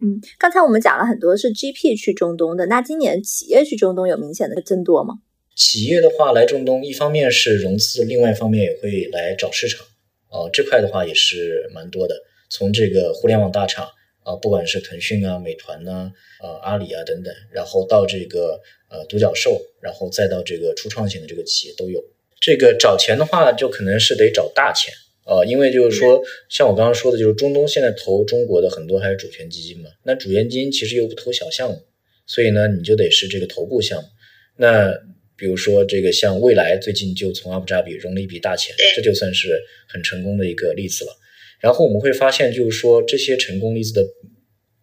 [0.00, 5.20] 嗯，刚才我们讲了很多是 GP 去中东的，那今年企业去中东有明显的增多吗？
[5.54, 9.86] 企业的话来中东，一方面是融资，另外一方面也会来找市场。
[10.28, 12.14] 呃，这块的话也是蛮多的。
[12.50, 13.88] 从这个互联网大厂
[14.22, 16.12] 啊，不管是腾讯啊、美团呐、
[16.42, 18.60] 呃阿里啊等等，然后到这个
[18.90, 22.04] 呃独角兽，然后再到这个初创型的这个企业都有。
[22.40, 24.92] 这个找钱的话，就可能是得找大钱
[25.24, 31.82] 呃，因为就是说，像我刚刚说的，就是中东现在投中国的很多还是主权基金嘛，那主权基金其实又不投小项目，
[32.26, 34.08] 所以呢，你就得是这个头部项目。
[34.56, 34.92] 那
[35.36, 41.12] 比如说这个像未来最近就从阿布扎比融了一笔大钱，这就算是很成功的一个例子了。
[41.58, 44.04] 然后我们会发现，就是说这些成功例子的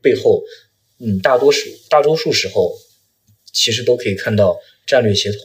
[0.01, 0.43] 背后，
[0.99, 2.77] 嗯，大多数大多数时候
[3.53, 5.39] 其实都可以看到战略协同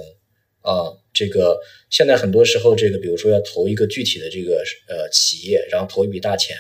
[0.62, 0.98] 啊。
[1.18, 1.58] 这个
[1.90, 6.56] 现在很多时候，这个比如说要投一个具体的这个呃企业，然后投一笔大钱，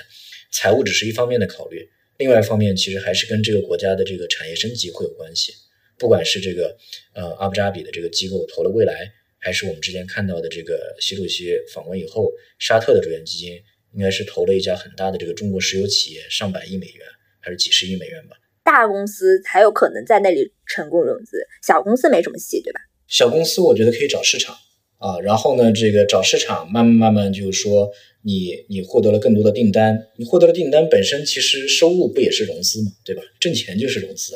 [0.50, 5.52] 财务只是一方面的考虑，另外一方面其实还是跟这个国家的这个产业升级会有关系。
[5.96, 6.76] 不管是这个
[7.14, 13.52] 呃阿布扎比的这个机构投了未来，还是我们之前看到的这个习主席访问以后，沙特的主权基金
[13.94, 17.06] 应该是投了一家很大的这个中国石油企业，上百亿美元
[17.38, 18.36] 还是几十亿美元吧？
[18.64, 22.80] 大公司才有可能在那里成功融资，小公司没什么戏，对吧？
[23.08, 24.54] 小公司我觉得可以找市场
[24.98, 27.90] 啊，然后呢，这个找市场，慢慢慢慢就是说，
[28.22, 33.22] 你你获得了更多的订单，你获得了订单本身其实收入不也是融资嘛，对吧？
[33.40, 34.34] 挣钱就是融资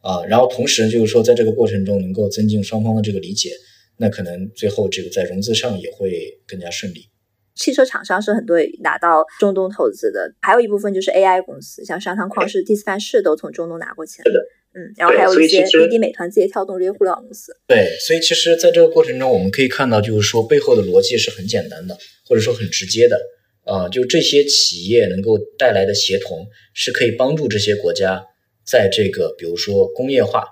[0.00, 3.50] 啊，然后同时就是说，在这个过程中能够增进双方的这个理解，
[3.98, 7.08] 那可能最后这个在融资上也会更加顺利。
[7.56, 14.24] 汽车厂商是很多拿到中东投资的，还有一部分就是 AI 公司，像商汤旷视、蒂斯范士都从中东拿过钱。
[14.24, 14.38] 是的。
[14.76, 17.56] 嗯，然后还有一些滴滴、美团、字节跳动这些互联网公司。
[17.66, 21.96] 对，所以其实在这个过程中，我们可以看到，就是说背后的逻辑是很简单的，
[22.28, 23.18] 或者说很直接的
[23.64, 28.22] 啊，就这些企业能够带来的协同，是可以帮助这些国家
[28.66, 30.44] 在这个比如说工业化，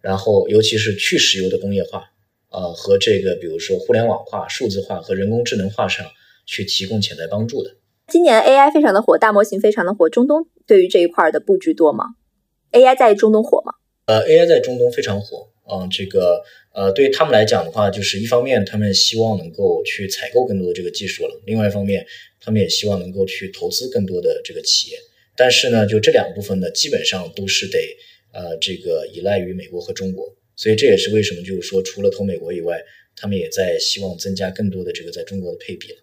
[0.00, 2.04] 然后尤其是去石油的工业化
[2.48, 6.06] 啊，和这个比如说互联网化、数字化和人工智能化上
[6.46, 7.72] 去提供潜在帮助的。
[8.10, 12.06] 今年 AI 非常的火，大模型非常的火，中东对于这一块的布局多吗
[12.72, 13.72] ？AI 在中东火吗？
[14.06, 15.88] 呃，AI 在中东非常火嗯。
[15.90, 16.42] 这个
[16.72, 22.06] 呃，对于他们来讲的话，就是一方面他们希望能够去采购更多的这个技术了，另外一方面
[22.40, 24.98] 他们也希望能够去投资更多的这个企业。
[25.36, 27.78] 但是呢，就这两部分呢，基本上都是得
[28.32, 30.34] 呃这个依赖于美国和中国。
[30.56, 32.82] 所以这也是为什么就是说，除了投美国以外，
[33.14, 35.98] 他们也在希望增加更多的这个在中国的配比了。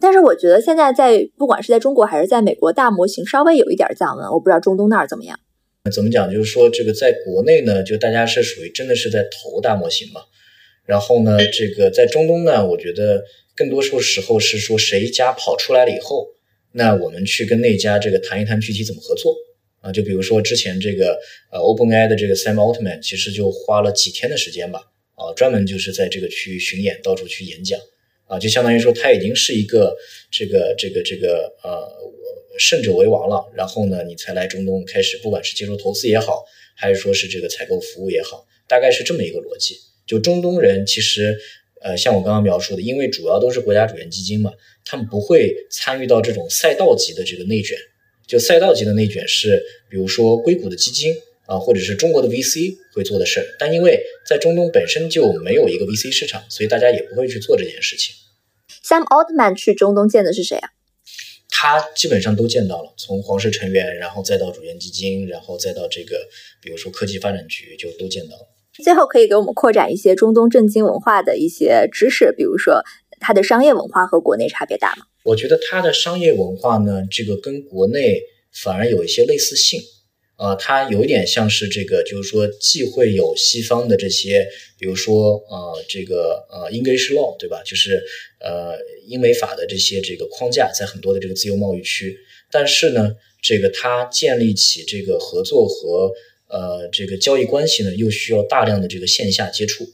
[0.00, 4.26] 但是我觉得现在在不管是在中国还是在美国，大模型稍微有一点降温。
[4.30, 5.38] 我不知道中东那儿怎么样。
[5.90, 6.30] 怎么讲？
[6.32, 10.20] 就是说，这个在国内呢，就大家是属于真的是在投大模型嘛。
[10.86, 13.24] 然后呢，这个在中东呢，我觉得
[13.56, 16.28] 更多数时候是说谁家跑出来了以后，
[16.70, 19.34] 那我们去跟那家这个谈一谈具体怎么合作
[19.80, 19.90] 啊。
[19.90, 21.18] 就比如说之前这个
[21.50, 24.82] 呃 OpenAI 的这个 Sam Altman，其实就花了几天的时间吧，
[25.16, 27.80] 啊，专门就是在这个区域巡演，到处去演讲
[28.26, 29.96] 啊，就相当于说他已经是一个
[30.30, 32.12] 这个这个这个呃。
[32.58, 36.44] 胜者为王了，然后呢，你才来中东开始，不管是接受投资也好，
[36.74, 39.76] 还是说是这个采购服务也好，大概是这么一个逻辑。
[40.06, 41.38] 就中东人其实，
[41.80, 44.52] 呃，像我刚刚描述的，因为主要都是国家主权基金嘛，
[44.84, 47.76] 他们不会参与到这种赛道级的这个内卷。
[48.26, 51.14] 就赛道级的内卷是，比如说硅谷的基金
[51.46, 53.46] 啊，或者是中国的 VC 会做的事儿。
[53.58, 58.14] 但因为在中东本身就没有一个 VC 市场，所以大家也不会去做这件事情。
[58.84, 60.70] Sam Altman 去中东见的是谁啊？
[61.62, 66.16] 他基本上都见到了，从皇室成员，然后再到主权基金，然后再到这个，
[66.60, 68.48] 比如说科技发展局，就都见到了。
[68.82, 72.82] 最后可以给我们扩展一些中东政经文化的一些知识，比如说
[73.20, 75.04] 它的商业文化和国内差别大吗？
[75.22, 78.20] 我觉得它的商业文化呢，这个跟国内
[78.52, 79.80] 反而有一些类似性。
[80.42, 84.44] 啊，它有点像是这个，就是说，既会有西方的这些，
[84.76, 87.62] 比如说，呃，这个呃，English law，对吧？
[87.64, 88.02] 就是
[88.40, 88.76] 呃，
[89.06, 92.18] 英美法的这些这个框架，在很多的这个自由贸易区，
[92.50, 96.10] 但是呢，这个它建立起这个合作和
[96.48, 99.84] 呃这个交易关系呢，又需要大量的这个线下接触，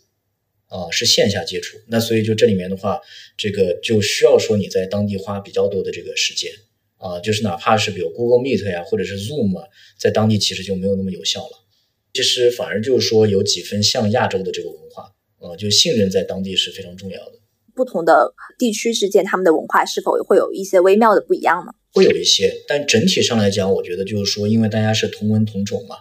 [0.68, 1.76] 啊，是线下接触。
[1.88, 3.02] 那所以就这里面的话，
[3.36, 6.50] 这个就需要说你在当地花比较多的这个时间。
[6.98, 9.66] 啊，就是哪怕是比如 Google Meet 呀，或者是 Zoom 啊，
[9.98, 11.64] 在当地其实就没有那么有效了。
[12.12, 17.32] 其实反而就是说有几分像亚洲的这个文化，呃，就信任在当地是非常重要的。
[17.74, 21.72] 不同的地区之间，他们的文化是否会有一些微妙的不一样呢？
[21.92, 25.96] 会有一些，但整体上来讲，我觉得就是说，因为大家是同文同种嘛，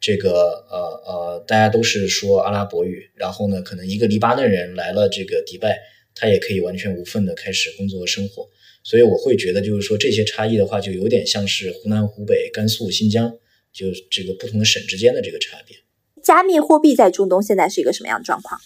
[0.00, 5.78] 这个呃呃，大家都是说阿拉伯语，然后呢，可能一个黎巴嫩人来了这个迪拜，
[6.16, 8.48] 他也可以完全无缝的开始工作和生活。
[8.82, 13.38] 所以我会觉得，就是说这些差异的话，就有点像是湖南、湖北、甘肃、新疆，
[13.72, 15.76] 就这个不同的省之间的这个差别。
[16.22, 18.60] 加密货币在中东现在是一个什么样的状况？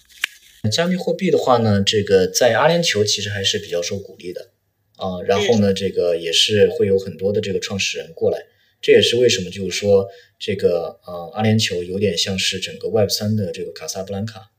[0.72, 4.50] 加密货币的话呢，这个在阿联酋其实还是比较受鼓励的
[4.96, 5.20] 啊。
[5.26, 8.38] 然后呢，这个也是会有很多的这个创始人过来，
[8.80, 10.06] 这也是为什么就是说
[10.38, 14.52] 这个呃阿联酋有点像是整个 Web 三的这个卡萨布兰卡。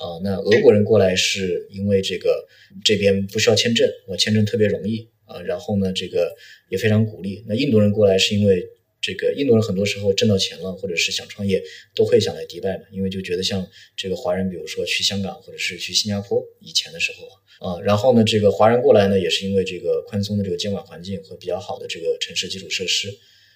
[0.00, 2.48] 啊，那俄国人过来是因为这个
[2.82, 6.34] 这边不需要签证，我签证特别容易啊，然后呢，这个
[6.70, 7.44] 也非常鼓励。
[7.46, 8.66] 那印度人过来是因为
[9.02, 11.62] 这个印度人很多时候挣到钱了，或者是想创业，
[11.94, 23.08] 都会想来迪拜嘛，因为就觉得像这个华人，比如说去香港或者是去新加坡，以前的时候啊，然后呢，这个华人过来呢，也是因为这个宽松的这个监管环境和比较好的这个城市基础设施，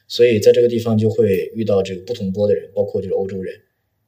[0.09, 3.59] 所以在这个地方就会遇到这个不同波的人，包括就是欧洲人。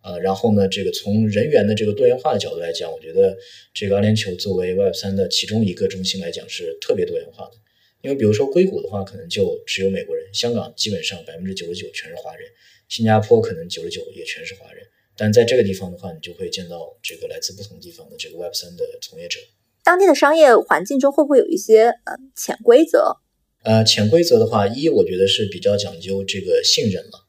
[0.07, 3.36] 啊，然后呢，这个从人员的这个多元化的角度来讲，我觉得
[3.74, 7.54] 这个阿联酋作为 Web 三的其中一个中心来讲是特别多元化的。
[8.02, 12.46] 因为比如说硅谷的话，可能就只有美国人；香港基本上百分之九十九全是华人；
[12.88, 14.86] 新加坡可能九十九也全是华人。
[15.16, 19.40] 但在这个地方的话，你就会见到这个来自不同地方的这个 Web 三的从业者。
[19.82, 23.16] 当地的商业环境中会不会有一些呃潜规则？
[23.64, 27.25] 呃，潜规则的话，一我觉得是比较讲究这个信任了。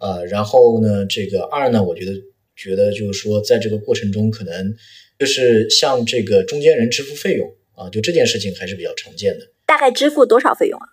[0.00, 2.12] 呃，然后呢，这个二呢，我觉得
[2.56, 4.74] 觉得就是说，在这个过程中，可能
[5.18, 9.46] 就是向这个中间人支付费用啊，就这件事情还是比较常见的。
[9.66, 10.86] 大概支付多少费用啊？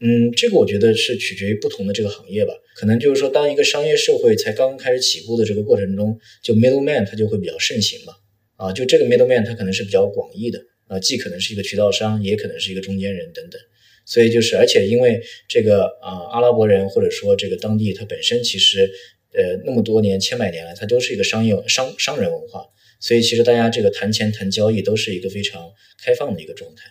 [0.00, 2.52] 嗯，这个我觉得是取决于不同的这个行业吧。
[2.74, 8.12] 可能就是说，当一个商业社会才刚刚开始起步的这个过程中，就 middleman 它就会比较盛行嘛。
[8.56, 13.60] 啊，就这个 middleman 它可能是比较广义的啊，既可能是一个渠道商，也可能是一个中间人等等。
[14.04, 18.90] 所以就是，而且因为这个啊，阿拉伯人或者说这个当地，它本身其实，
[19.32, 22.64] 呃，那么多年千百年来，它都是一个商业商商人文化，
[23.00, 25.70] 所以其实大家这个谈钱谈交易都是一个非常
[26.04, 26.82] 开放的一个状态。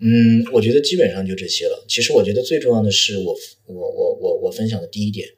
[0.00, 1.84] 嗯，我觉得基本上就这些了。
[1.88, 3.34] 其实我觉得最重要的是我
[3.66, 5.28] 我我我我分享的第一点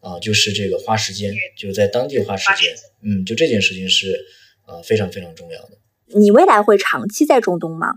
[0.00, 2.74] 啊，就是这个花时间，就是在当地花时间。
[3.02, 4.18] 嗯，就这件事情是
[4.62, 5.78] 啊非常非常重要的。
[6.18, 7.88] 你未来会长期在中东吗？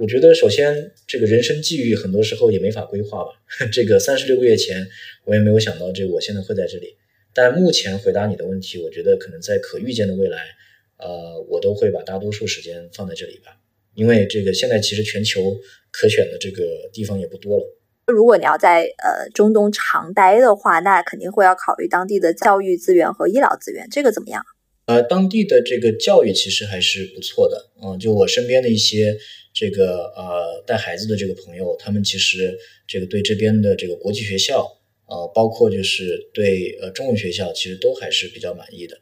[0.00, 3.30] 我觉得首先，这个人生际遇很多时候也没法规划吧。
[3.72, 4.86] 这个三十六个月前，
[5.24, 6.94] 我也没有想到这我现在会在这里。
[7.34, 10.38] 但目前回答你的问题，我觉得可能在可预见的未来，
[10.98, 13.58] 呃，我都会把大多数时间放在这里吧。
[13.94, 15.56] 因为这个现在其实全球
[15.90, 17.64] 可选的这个地方也不多了。
[18.06, 24.44] 如果你要在呃中东长待的话，那肯定会要考虑当地的教育资源和医疗资源，这个怎么样？
[24.86, 27.70] 呃，当地的这个教育其实还是不错的。
[27.82, 29.18] 嗯，就我身边的一些。
[29.58, 32.56] 这个呃带孩子的这个朋友，他们其实
[32.86, 34.64] 这个对这边的这个国际学校，
[35.08, 38.96] 呃，包括就是对呃中文学校，其实都还是比较满意的，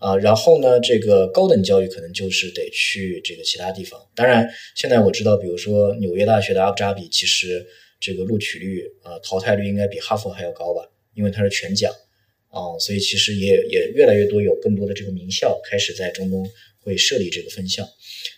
[0.00, 3.98] 啊，然后呢，这个高等教育可能就是得去这个其他地方。
[4.14, 7.66] 当然，现在我知道，比如说纽约大学的阿布扎比，其实
[7.98, 10.82] 这个录取率啊淘汰率应该比哈佛还要高吧，
[11.14, 11.90] 因为它是全奖
[12.50, 16.46] 啊，所以其实也也越来越多有更多的这个名校开始在中东
[16.80, 17.88] 会设立这个分校。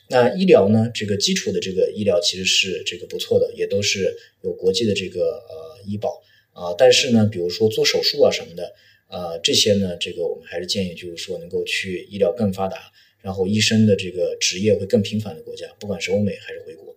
[0.09, 0.89] 那医疗呢？
[0.95, 6.75] 这个基础的这个医疗其实是这个不错的，也都是有国际的这个呃医保啊。
[6.79, 8.73] 但是呢，比如说做手术啊什么的，
[9.09, 12.77] 呃，这些呢，这个我们还是建议就是说能够去医疗更发达，
[13.21, 16.97] 然后医生的这个职业会更频繁的国家，不管是欧美还是回国。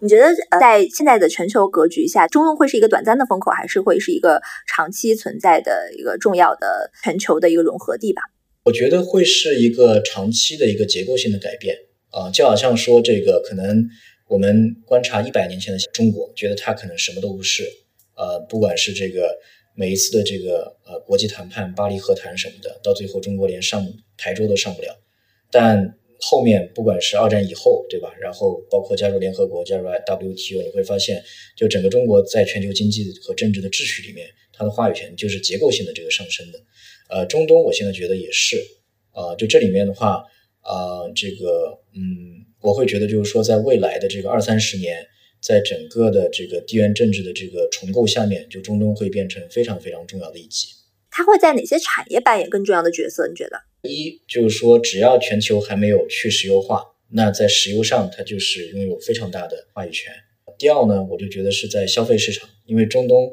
[0.00, 0.26] 你觉得
[0.60, 8.22] 在现在的全球格局下，中东会是一个短暂的风口，还是会是一个长期存在的一个重要的全球的一个融合地吧？
[8.64, 11.76] 我觉得会是一个长期的一个结构性的改变。
[12.10, 13.84] 啊，就好像说这个，可能
[14.28, 17.64] 我们观察一百年前的中国，觉得它可能什么都不是。
[18.16, 19.38] 呃，不管是这个
[19.74, 23.86] 每一次的这个呃国际谈判、巴黎和谈什么的，到最后中国连上
[24.16, 24.98] 台桌都上不了。
[25.50, 28.14] 但后面不管是二战以后，对吧？
[28.18, 31.22] 然后包括加入联合国、加入 WTO，你会发现，
[31.54, 36.58] 就整个中国在全球经济和政治的秩序里面，它的话语权就是结构性的这个上升的。
[37.10, 38.56] 呃，中东我现在觉得也是。
[39.12, 40.24] 啊，就这里面的话。
[40.66, 45.06] 啊，这个，嗯，我会觉得就是说，在未来的这个二三十年，
[45.40, 50.66] 在整个的这个地缘政治的这个重构下面，就中东会变成非常非常重要的一极。
[51.08, 53.28] 它会在哪些产业扮演更重要的角色？
[53.28, 53.62] 你觉得？
[53.88, 60.12] 一就是说，只要全球还没有去石油化，那在石油上它就是拥有非常大的话语权。
[60.58, 63.30] 第二呢，我就觉得是在消费市场，因为中东，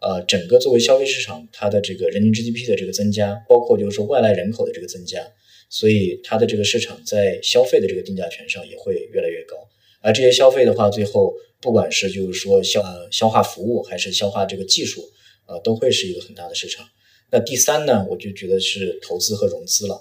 [0.00, 5.20] 呃，整个作为消费市场，它的这个人均 GDP 的这个增加，包括就是说外来人口的这个增加。
[5.68, 9.56] 所以它的这个市场在消费的这个定价权上也会越来越高，
[10.00, 15.02] 而这些消费的话，最后不管是就是说消消化服务还是消化这个技术，
[15.46, 16.86] 呃，都会是一个很大的市场。
[17.32, 20.00] 那第三呢，我就觉得是投资和融资了。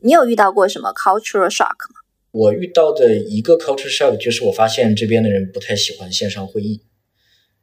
[0.00, 2.00] 你有遇到过什么 cultural shock 吗？
[2.30, 6.80] 我遇到的一个 cultural shock 就是我发现这边的人不太喜欢线上会议，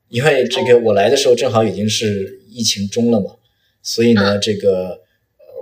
[0.10, 3.38] 因为这个我来的时候正好已经是疫情中了嘛，
[3.82, 5.00] 所以呢，这个。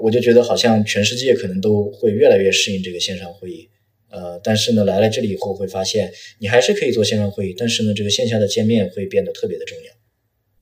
[0.02, 3.70] 我就觉得好像全世界可能都会越来越适应这个线上会议，
[4.10, 9.94] 呃，但是呢，来了这里以后会发现，你还是可以做线上会议，但是呢，这个线下的见面会变得特别的重要。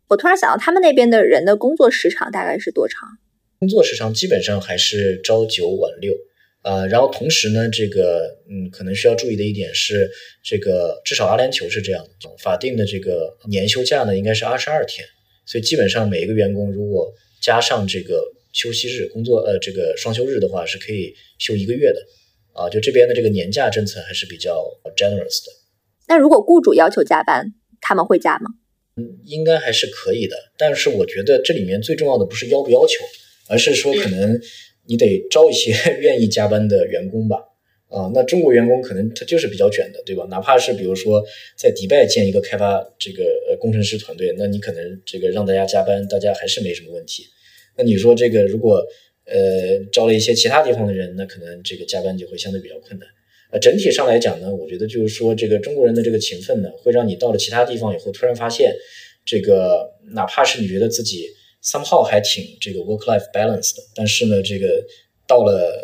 [0.09, 3.01] 我突然想到，他们那边的人的工作时长大概是多长？
[3.59, 6.13] 工作时长基本上还是朝九晚六，
[6.63, 10.09] 呃，然后同时呢，这个嗯，可能需要注意的一点是，
[10.43, 15.05] 这个至少阿联酋是这样的，法定的这个年休假呢应该是二十二天，
[15.45, 17.11] 所以基本上每一个员工如果
[17.41, 18.21] 加上这个
[18.57, 21.99] 休息日、工作呃这个双休日的话，是可以休一个月的。
[22.53, 25.51] 啊，就这边的这个年假政策还是比较 generous 的。
[26.07, 28.49] 那如果雇主要求加班，他们会加吗？
[28.95, 30.35] 嗯，应该还是可以的。
[30.57, 33.05] 但是我觉得这里面最重要的不是要不要求，
[33.47, 34.41] 而是说可能
[34.87, 37.37] 你得招一些愿意加班的员工吧。
[37.89, 40.25] 啊，那中国员工可能他就是比较卷的，对吧？
[40.31, 41.23] 哪怕是比如说
[41.55, 47.27] 在迪拜建一个开发这个呃工程师团队，那你可能这个让大家加班，大家还是没什么问题。
[47.77, 48.83] 那你说这个如果？
[49.29, 53.05] 呃，招了一些其他地方的人，那可能这个加班就会相对比较困难。
[53.51, 58.73] 呃，整体上来讲呢，我觉得就是说，这个中国人的这个勤奋呢，会让你到了其他地方以后，突然发现，
[59.25, 61.27] 这个哪怕是你觉得自己
[61.61, 64.81] somehow 还挺这个 work life balance 的，但是呢，这个
[65.27, 65.77] 到了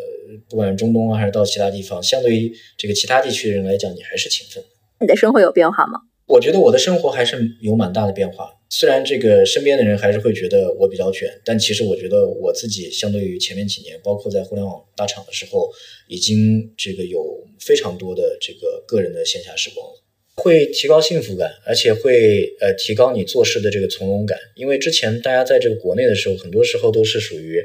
[0.48, 4.64] 不管是中东啊，还是到其他地方，相对于这个其他地区的人来讲，你还是勤奋。
[5.00, 6.00] 你的生活有变化吗？
[6.28, 8.54] 我觉得我的生活还是有蛮大的变化。
[8.76, 15.70] 虽然这个身边的人还是会觉得我比较卷，但其实我觉得我自己相对于前面几年，包括在互联网大厂的时候，
[16.08, 20.02] 已经这个有非常多的这个个人的线下时光了，
[20.34, 24.36] 会提高幸福感，而且会呃提高你做事的这个从容感。
[24.56, 27.62] 因为之前大家在这个国内的时候，很多时候都是属于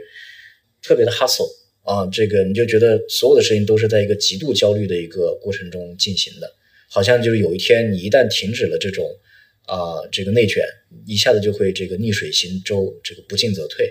[0.84, 1.50] 特别的 hustle
[1.82, 6.54] 啊，这个你就觉得所有的事情都是在一个极度焦虑的一个过程中进行的。
[6.88, 9.10] 好像就是有一天你一旦停止了这种
[9.70, 10.64] 啊这个内卷，
[11.06, 13.88] 一下子就会这个逆水行舟，这个不进则退。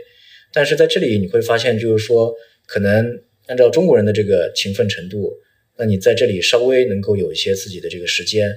[0.53, 2.35] 但是在这里你会发现，就是说
[2.67, 5.33] 可能按照中国人的这个勤奋程度，
[5.77, 8.51] 那你在这里稍微能够有一些自己的这个时间，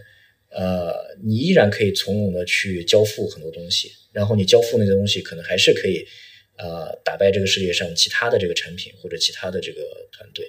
[0.49, 0.93] 呃，
[1.23, 6.05] 你依然可以从容的去交付很多东西，然后你交付那些东西可能还是可以
[6.57, 10.45] 呃打败这个世界上其他的这个产品或者其他的这个团队。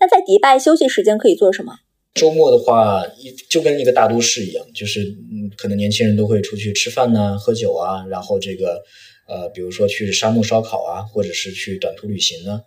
[0.00, 1.80] 那在迪拜休息时间可以做什么？
[2.14, 8.82] 周末的话，一就跟一个大都市一样，就是嗯，可能年轻人都会出去吃饭呢、喝酒啊，然后这个
[9.28, 12.60] 呃，比如说去沙漠烧烤啊，或者是去短途旅行呢，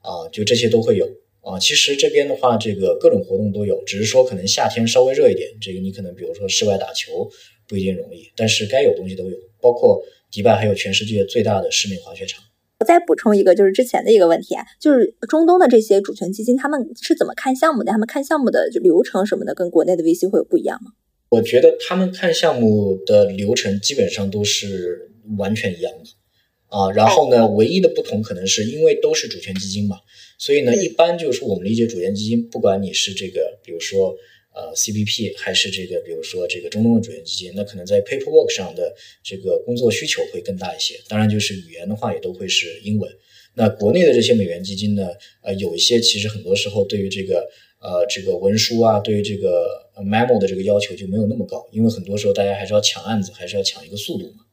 [0.00, 1.06] 啊，就这些都会有
[1.40, 1.58] 啊。
[1.58, 7.28] 其实这边的话，这个各种活动都有，只是说可能夏天稍微热一点，这个你可能比如说室外打球
[7.66, 12.44] 不一定容易，但是该有东西都有，包括迪拜还有全世界最大的室内滑雪场。
[12.80, 17.92] 我再补充一个，就是之前的一个问题啊，就是中东的这些主权基金，他们是怎么看项目的？
[17.92, 20.92] 他们看项目的就流程什么的，跟国内的 VC 会有不一样吗？
[21.30, 26.90] 我觉得他们看项目的流程基本上都是完全一样的啊。
[26.92, 29.96] 然后呢，唯一的不同可能是因为都是主权基金嘛，
[30.38, 34.14] 所以呢，一般就是我们理解主权基金，不管你是这个，比如说。
[34.54, 40.94] 呃，CBP 还是这个，比如说这个中东的主权基金，那可能在 paperwork 上的这个工作需求会更大一些。
[41.08, 43.10] 当然，就是语言的话也都会是英文。
[43.56, 45.08] 那国内的这些美元基金呢，
[45.42, 47.48] 呃，有一些其实很多时候对于这个
[47.80, 54.43] 呃这个文书啊，对于这个 memo 的这个要求就没有那么高，因为很多时候大家还是要抢案子，还是要抢一个速度嘛，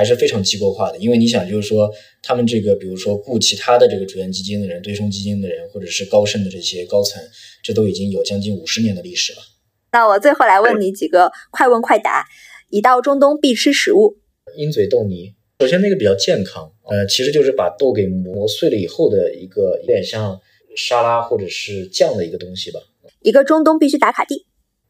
[0.00, 0.96] 还是非常机构化的。
[0.96, 1.92] 因为你想，就是说
[2.22, 7.22] 他们这个比如说雇其他的这个主权基金的人、对冲基金的人，或者是高盛的这些高层，
[7.62, 9.38] 这都已经有将近五十年的历史了。
[9.92, 12.24] 那我最后来问你几个快问快答。
[12.70, 14.16] 一到中东必吃食物，
[14.56, 15.34] 鹰嘴豆泥。
[15.58, 20.40] 首先那个比较健康，呃，其实就是把豆给磨碎了以后的一个有点像
[20.76, 22.80] 沙拉或者是酱的一个东西吧。
[23.20, 24.46] 一个中东必须打卡地，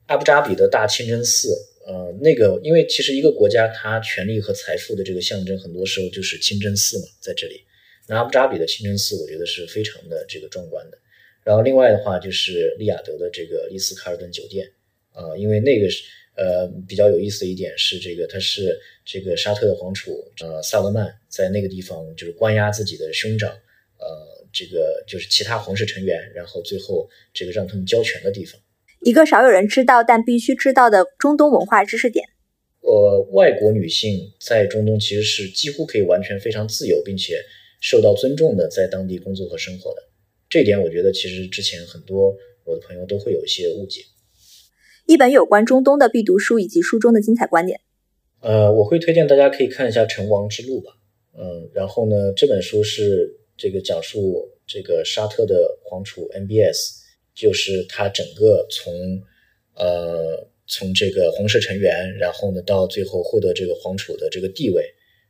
[0.06, 1.48] 阿布扎比的大清真寺。
[1.86, 7.62] 呃，那个因为其实一个国家它权力和财富的这个象征，很多时候就是清真寺嘛，在这里。
[8.06, 10.98] 那阿布扎比的清真寺，我觉得是非常的这个壮观的。
[11.42, 14.70] 然后另外的话就是利雅得的这个丽思卡尔顿酒店。
[15.12, 16.04] 啊，因为那个是
[16.36, 23.50] 呃比较有意思的一点是，这个他是这个沙特的皇储呃萨勒曼在那个地方就是关押自己的兄长，
[23.98, 28.58] 呃，这个就是其他皇室成员，然后最后这个让他们交权的地方。
[29.00, 32.26] 一个少有人知道但必须知道的中东文化知识点。
[32.80, 37.36] 呃，外国女性在中东其实是几乎可以完全非常自由并且
[37.80, 40.02] 受到尊重的，在当地工作和生活的。
[40.48, 44.02] 这点我觉得其实之前很多我的朋友都会有一些误解。
[45.06, 47.80] 一本有关中东的必读书以及书中的精彩观点。
[48.40, 50.92] 呃，我会推荐大家可以看一下《成王之路》吧。
[51.38, 56.99] 嗯，然后呢，这本书是这个讲述这个沙特的皇储 MBS，
[57.40, 59.22] 就是他整个从
[59.74, 64.84] 呃从这个皇室成员，然后呢到最后获得这个皇储的这个地位，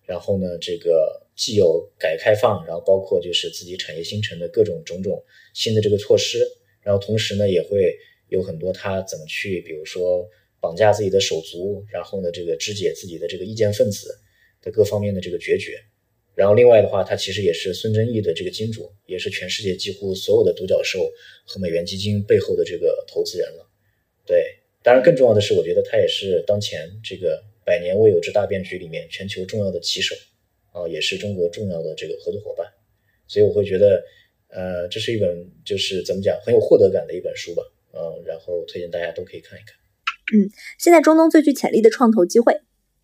[0.04, 5.22] 然后呢这个既有改革开放，然后包括就是自己产业新城的各种种种
[5.54, 6.44] 新的这个措施，
[6.82, 7.96] 然后同时呢也会。
[8.30, 10.24] 有很多他怎么去，比如说
[10.60, 14.06] 绑架自己的手足，然后呢，这个肢解自己的这个意见分子
[14.62, 15.72] 的各方面的这个决绝，
[16.34, 21.10] 然后另外的话，他其实也是孙正义的这个金主，也是全世界几乎所有的独角兽
[21.44, 23.68] 和美元基金背后的这个投资人了。
[24.24, 30.14] 对，当然更重要的是，我觉得他也是当前这个百年未有之大变局里面全球重要的棋手
[30.72, 32.66] 啊，也是中国重要的这个合作伙伴。
[33.26, 34.02] 所以我会觉得，
[34.48, 37.62] 呃，这是一本就是怎么讲很有获得感的一本书吧。
[37.92, 39.76] 嗯，然后推荐大家都可以看一看。
[40.32, 40.48] 嗯，
[40.78, 42.60] 现在中东最具潜力的创投机会。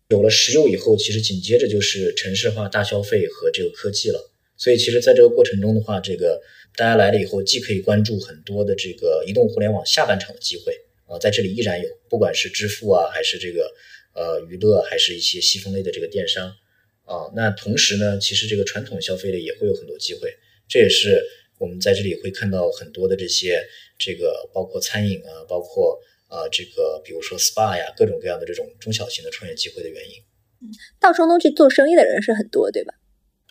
[0.09, 4.31] 有了石油以后，其实紧接着就是城市化、大消费和这个科技了。
[4.55, 6.41] 所以，其实在这个过程中的话，这个
[6.77, 10.73] 大家来了以后，既可以关注很多的这个移动互联网下半场的机会
[11.07, 13.69] 啊，在这里依然有，不管是支付啊，还是这个
[14.13, 16.55] 呃娱乐，还是一些细分类的这个电商
[17.03, 17.29] 啊。
[17.35, 20.33] 那同时呢，其实这个传统消费类也会有很多机会。
[20.69, 21.21] 这也是
[21.57, 23.61] 我们在这里会看到很多的这些
[23.99, 26.01] 这个包括餐饮啊，包括。
[26.27, 30.15] 啊，这个比如说 SPA 呀，各种各样的这种中小型的创业机会的原因。
[30.61, 32.93] 嗯，到中东去做生意的人是很多，对吧？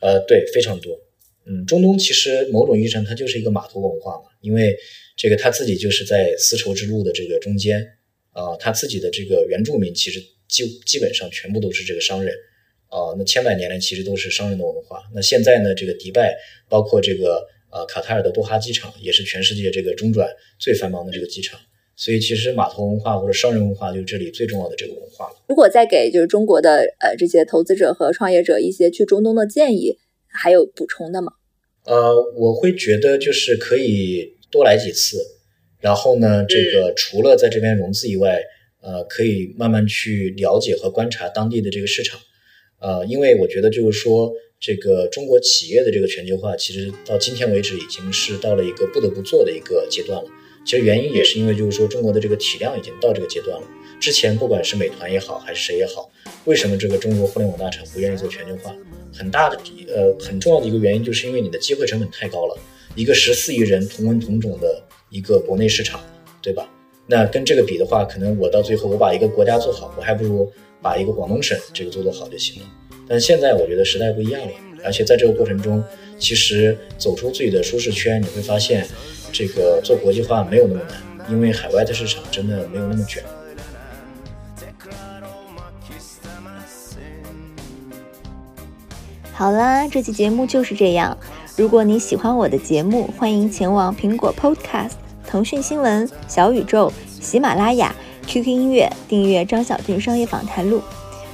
[0.01, 1.01] 呃，对，非常多。
[1.47, 4.77] 嗯，中东其实某种意义上它就是一个码头文化嘛，因为
[5.17, 7.81] 这个他自己就是在丝绸之路的这个中间
[8.33, 12.35] 啊，他自己的这个原住民其实基基本上全部都是这个商人
[12.89, 15.03] 啊，那千百年来其实都是商人的文化。
[15.15, 16.37] 那现在呢，这个迪拜
[16.69, 20.29] 包括这个呃卡塔尔的多哈机场也是全世界这个中转
[20.59, 21.59] 最繁忙的这个机场。
[21.97, 25.37] 所以，其实码头文化或者商人文化就是这里最重要的这个文化了。
[25.49, 29.97] 如果再给就是中国的呃这些投资者和创业者一些去中东的建议，
[30.29, 31.33] 还有补充的吗？
[31.85, 35.19] 呃，我会觉得就是可以多来几次，
[35.81, 38.43] 然后呢，这个除了在这边融资以外，
[38.83, 42.21] 呃，可以慢慢去了解和观察当地的这个市场。
[42.79, 50.29] 呃，因为我觉得就是说，这个中国企业的这个全球化，其实到今天为止已经是到了一个不得不做的一个阶段了。
[50.67, 53.67] 其实原因也是因为，就是说中国的这个体量已经到这个阶段了。
[54.01, 56.11] 之前不管是美团也好，还是谁也好，
[56.45, 58.75] 为什么这个中国互联网大厂不愿意做全球化？
[59.15, 59.57] 很大的
[59.89, 62.59] 呃很重要的一个原因，就是因为你的机会成本太高了。
[62.97, 66.01] 一个十四亿人同文同种的一个国内市场，
[66.43, 66.69] 对吧？
[67.07, 70.53] 那跟这个比的话，可能我到最后我把一个国家做好，我还不如
[70.83, 72.69] 把一个广东省这个做做好就行了。
[73.09, 74.53] 但现在我觉得时代不一样了，
[74.87, 75.85] 而且在这个过程中，
[76.19, 78.87] 其实走出自己的舒适圈，你会发现。
[79.33, 83.23] 这个做国际化没有那么难，因为海外的市场真的没有那么卷。
[89.31, 91.19] 好啦，这期节目就是这样。
[91.55, 94.93] 如果你喜欢我的节目，欢迎前往苹果 Podcast、
[95.27, 96.91] 腾讯新闻、小宇宙、
[97.21, 97.95] 喜马拉雅、
[98.27, 100.81] QQ 音乐订阅张小俊商业访谈录。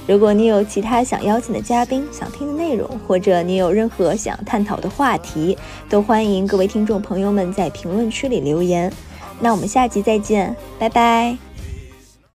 [0.05, 5.57] 如果你有其他想邀请的嘉宾、想听的内容，或者你有任何想探讨的话题，
[5.89, 8.91] 都欢迎各位听众朋友们在评论区里留言。
[9.39, 11.52] 那我们下集再见，拜拜。